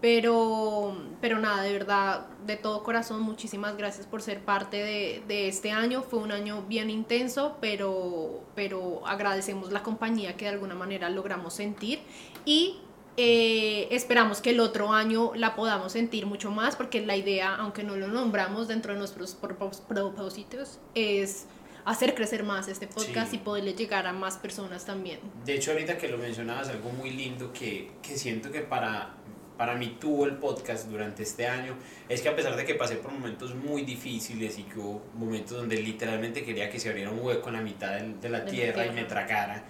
[0.01, 5.47] Pero, pero nada, de verdad, de todo corazón, muchísimas gracias por ser parte de, de,
[5.47, 6.03] este año.
[6.03, 11.53] Fue un año bien intenso, pero, pero agradecemos la compañía que de alguna manera logramos
[11.53, 12.01] sentir.
[12.47, 12.81] Y
[13.17, 17.83] eh, esperamos que el otro año la podamos sentir mucho más porque la idea, aunque
[17.83, 21.47] no lo nombramos dentro de nuestros propósitos, es
[21.85, 25.19] hacer crecer más este podcast y poderle llegar a más personas también.
[25.45, 29.15] De hecho, ahorita que lo mencionabas, algo muy lindo que, que siento que para,
[29.57, 31.75] para mí tuvo el podcast durante este año
[32.09, 35.59] es que a pesar de que pasé por momentos muy difíciles y que hubo momentos
[35.59, 38.87] donde literalmente quería que se abriera un hueco en la mitad de, de la, tierra,
[38.87, 39.65] y me tragara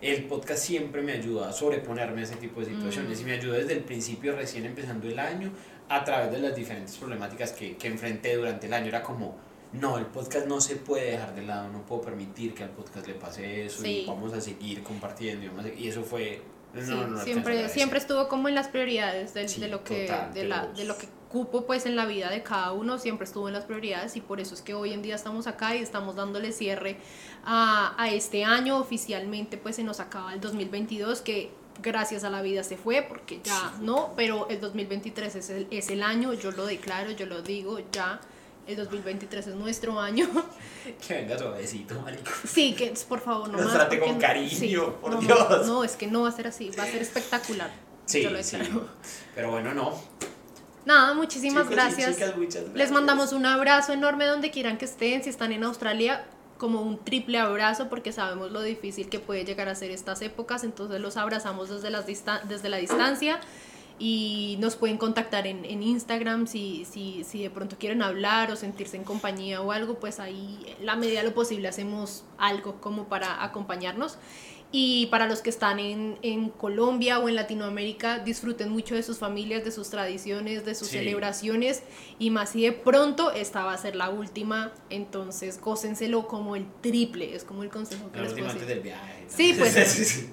[0.00, 3.54] el podcast siempre me ayuda a sobreponerme a ese tipo de situaciones y me ayudó
[3.54, 5.52] desde el principio, recién empezando el año,
[5.88, 8.86] a través de las diferentes problemáticas que, que enfrenté durante el año.
[8.86, 9.36] Era como,
[9.72, 13.06] no, el podcast no se puede dejar de lado, no puedo permitir que al podcast
[13.06, 16.42] le pase eso y vamos a seguir compartiendo y, y eso fue...
[16.74, 20.84] No, siempre, siempre estuvo como en las prioridades de, de lo que de, la, de
[20.84, 24.16] lo que cupo pues en la vida de cada uno siempre estuvo en las prioridades
[24.16, 26.96] y por eso es que hoy en día estamos acá y estamos dándole cierre
[27.44, 31.50] a, a este año oficialmente pues se nos acaba el 2022 que
[31.82, 35.90] gracias a la vida se fue porque ya no, pero el 2023 es el, es
[35.90, 38.20] el año, yo lo declaro, yo lo digo, ya
[38.66, 40.28] el 2023 es nuestro año.
[41.06, 42.30] Que venga suavecito, marico.
[42.46, 43.74] Sí, que por favor, no Nos más.
[43.74, 45.66] trate con cariño, por Dios.
[45.66, 47.70] No, es que no va a ser así, va a ser espectacular.
[48.06, 48.56] Sí, sí.
[49.34, 50.00] Pero bueno, no.
[50.88, 52.16] Nada, muchísimas gracias.
[52.74, 55.22] Les mandamos un abrazo enorme donde quieran que estén.
[55.22, 56.24] Si están en Australia,
[56.56, 60.64] como un triple abrazo porque sabemos lo difícil que puede llegar a ser estas épocas.
[60.64, 63.38] Entonces los abrazamos desde, las desde la distancia
[63.98, 68.56] y nos pueden contactar en, en Instagram si, si, si, de pronto quieren hablar o
[68.56, 73.08] sentirse en compañía o algo, pues ahí la medida de lo posible hacemos algo como
[73.08, 74.16] para acompañarnos.
[74.70, 79.16] Y para los que están en, en, Colombia o en Latinoamérica, disfruten mucho de sus
[79.16, 80.98] familias, de sus tradiciones, de sus sí.
[80.98, 81.82] celebraciones.
[82.18, 86.66] Y más si de pronto esta va a ser la última, entonces gócenselo como el
[86.82, 87.34] triple.
[87.34, 88.66] Es como el consejo que la les puedo decir.
[88.66, 89.24] del viaje.
[89.26, 89.72] Sí, pues.
[89.88, 90.30] sí, sí,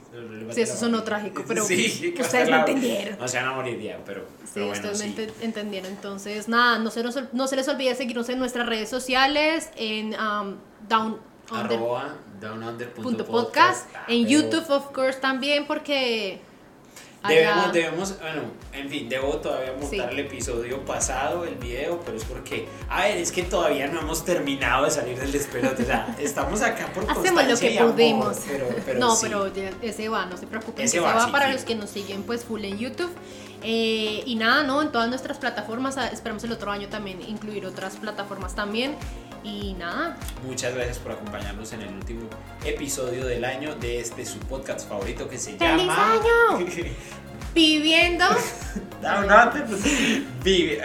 [0.51, 3.17] sí, eso sonó trágico, pero ustedes me entendieron.
[3.17, 4.25] No se van a morir ya, pero.
[4.43, 5.91] Sí, pero bueno, ustedes me entendieron.
[5.91, 10.13] Entonces, nada, no se, nos, no se les olvide seguirnos en nuestras redes sociales, en
[10.19, 10.57] um,
[10.89, 13.87] Down arroba downunder.podcast.
[14.07, 16.41] En YouTube, of course, también, porque.
[17.27, 18.41] Debemos, debemos, bueno,
[18.71, 19.97] en fin, debo todavía montar sí.
[20.11, 24.23] el episodio pasado, el video, pero es porque, a ver, es que todavía no hemos
[24.23, 28.37] terminado de salir del despelote, o sea, estamos acá por Hacemos lo que pudimos.
[28.47, 29.25] Pero, pero no, sí.
[29.27, 29.47] pero
[29.81, 32.21] ese va, no se preocupen, ese, ese va, va sí, para los que nos siguen
[32.21, 33.09] pues full en YouTube.
[33.68, 34.80] Eh, y nada, ¿no?
[34.84, 38.95] En todas nuestras plataformas, ah, esperamos el otro año también incluir otras plataformas también.
[39.43, 40.18] Y nada.
[40.45, 42.30] Muchas gracias por acompañarnos en el último
[42.63, 46.13] episodio del año de este su podcast favorito que se ¡Feliz llama.
[46.13, 46.68] año!
[47.55, 48.26] Viviendo.
[49.01, 49.66] Down Under.
[50.43, 50.78] Vivi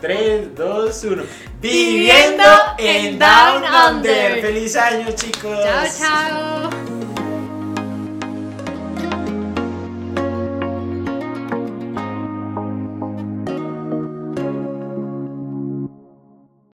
[0.00, 1.22] 3, 2, 1.
[1.60, 2.44] Viviendo
[2.78, 3.62] en Down
[3.96, 4.40] Under.
[4.40, 5.58] Feliz año, chicos.
[5.64, 6.99] Chao, chao.